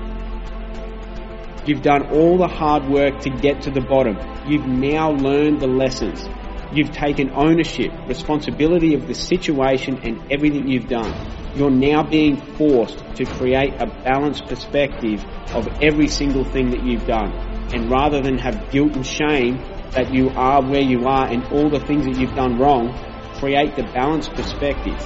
You've 1.68 1.82
done 1.82 2.12
all 2.12 2.38
the 2.38 2.48
hard 2.48 2.88
work 2.88 3.22
to 3.22 3.30
get 3.30 3.64
to 3.64 3.72
the 3.72 3.82
bottom. 3.82 4.18
You've 4.48 4.68
now 4.68 5.12
learned 5.12 5.60
the 5.60 5.68
lessons. 5.68 6.24
You've 6.72 6.92
taken 6.92 7.32
ownership, 7.32 7.92
responsibility 8.08 8.94
of 8.94 9.08
the 9.08 9.16
situation 9.16 10.00
and 10.04 10.32
everything 10.32 10.68
you've 10.68 10.88
done. 10.88 11.14
you're 11.56 11.72
now 11.72 12.04
being 12.04 12.36
forced 12.58 12.98
to 13.16 13.26
create 13.26 13.74
a 13.80 13.86
balanced 14.04 14.46
perspective 14.46 15.24
of 15.54 15.68
every 15.82 16.08
single 16.08 16.44
thing 16.44 16.72
that 16.72 16.84
you've 16.84 17.08
done. 17.08 17.32
And 17.74 17.90
rather 17.90 18.22
than 18.22 18.38
have 18.38 18.70
guilt 18.72 18.94
and 18.96 19.06
shame 19.06 19.58
that 19.92 20.14
you 20.14 20.30
are 20.32 20.62
where 20.62 20.82
you 20.82 21.08
are 21.08 21.28
and 21.28 21.46
all 21.46 21.70
the 21.70 21.80
things 21.80 22.06
that 22.06 22.20
you've 22.20 22.36
done 22.36 22.58
wrong, 22.58 22.94
create 23.40 23.76
the 23.76 23.84
balanced 23.84 24.32
perspective. 24.34 24.98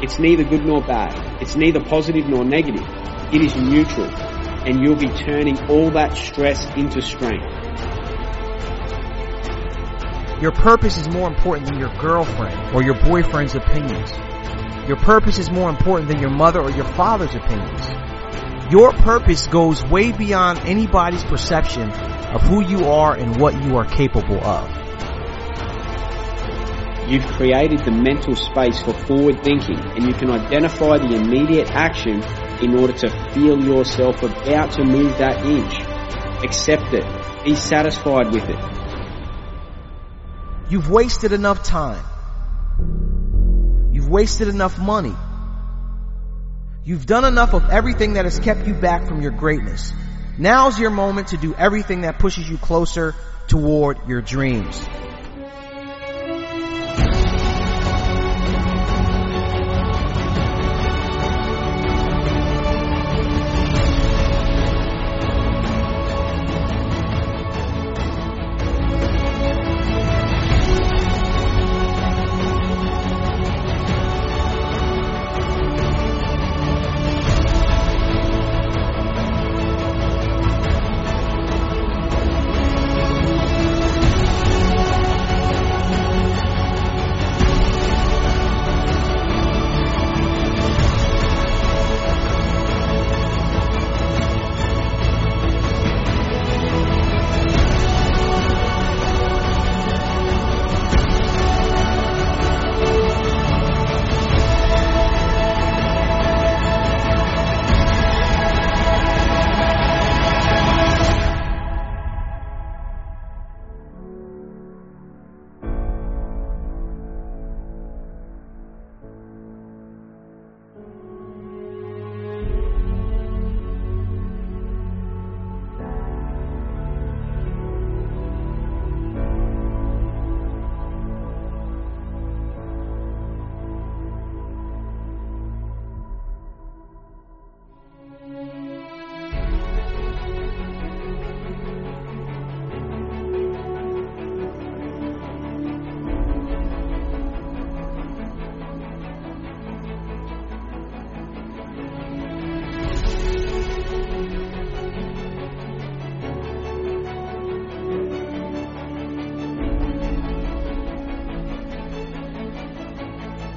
It's 0.00 0.18
neither 0.18 0.44
good 0.44 0.64
nor 0.64 0.80
bad. 0.80 1.42
It's 1.42 1.56
neither 1.56 1.82
positive 1.82 2.28
nor 2.28 2.44
negative. 2.44 2.86
It 3.32 3.42
is 3.42 3.54
neutral. 3.56 4.06
And 4.06 4.80
you'll 4.80 4.96
be 4.96 5.08
turning 5.08 5.58
all 5.68 5.90
that 5.90 6.16
stress 6.16 6.64
into 6.76 7.00
strength. 7.02 7.46
Your 10.40 10.52
purpose 10.52 10.96
is 10.98 11.08
more 11.08 11.28
important 11.28 11.66
than 11.66 11.78
your 11.80 11.92
girlfriend 11.96 12.74
or 12.74 12.82
your 12.82 12.94
boyfriend's 13.02 13.56
opinions. 13.56 14.12
Your 14.86 14.96
purpose 14.96 15.38
is 15.38 15.50
more 15.50 15.68
important 15.68 16.08
than 16.08 16.20
your 16.20 16.30
mother 16.30 16.60
or 16.60 16.70
your 16.70 16.86
father's 16.86 17.34
opinions. 17.34 17.86
Your 18.70 18.92
purpose 18.92 19.46
goes 19.48 19.84
way 19.84 20.12
beyond 20.12 20.60
anybody's 20.60 21.24
perception 21.24 21.90
of 21.90 22.42
who 22.42 22.62
you 22.62 22.84
are 22.86 23.16
and 23.16 23.40
what 23.40 23.60
you 23.64 23.76
are 23.78 23.84
capable 23.84 24.42
of. 24.44 24.87
You've 27.08 27.26
created 27.26 27.86
the 27.86 27.90
mental 27.90 28.36
space 28.36 28.82
for 28.82 28.92
forward 28.92 29.42
thinking 29.42 29.78
and 29.78 30.04
you 30.04 30.12
can 30.12 30.30
identify 30.30 30.98
the 30.98 31.14
immediate 31.14 31.70
action 31.70 32.22
in 32.62 32.78
order 32.78 32.92
to 32.92 33.32
feel 33.32 33.58
yourself 33.64 34.22
about 34.22 34.72
to 34.72 34.84
move 34.84 35.16
that 35.16 35.46
inch. 35.46 35.72
Accept 36.44 36.92
it. 36.92 37.06
Be 37.44 37.54
satisfied 37.54 38.30
with 38.30 38.44
it. 38.50 38.58
You've 40.70 40.90
wasted 40.90 41.32
enough 41.32 41.62
time. 41.62 42.04
You've 43.90 44.10
wasted 44.10 44.48
enough 44.48 44.78
money. 44.78 45.14
You've 46.84 47.06
done 47.06 47.24
enough 47.24 47.54
of 47.54 47.70
everything 47.70 48.12
that 48.14 48.26
has 48.26 48.38
kept 48.38 48.66
you 48.66 48.74
back 48.74 49.06
from 49.08 49.22
your 49.22 49.32
greatness. 49.32 49.94
Now's 50.36 50.78
your 50.78 50.90
moment 50.90 51.28
to 51.28 51.38
do 51.38 51.54
everything 51.54 52.02
that 52.02 52.18
pushes 52.18 52.46
you 52.50 52.58
closer 52.58 53.14
toward 53.46 54.06
your 54.06 54.20
dreams. 54.20 54.86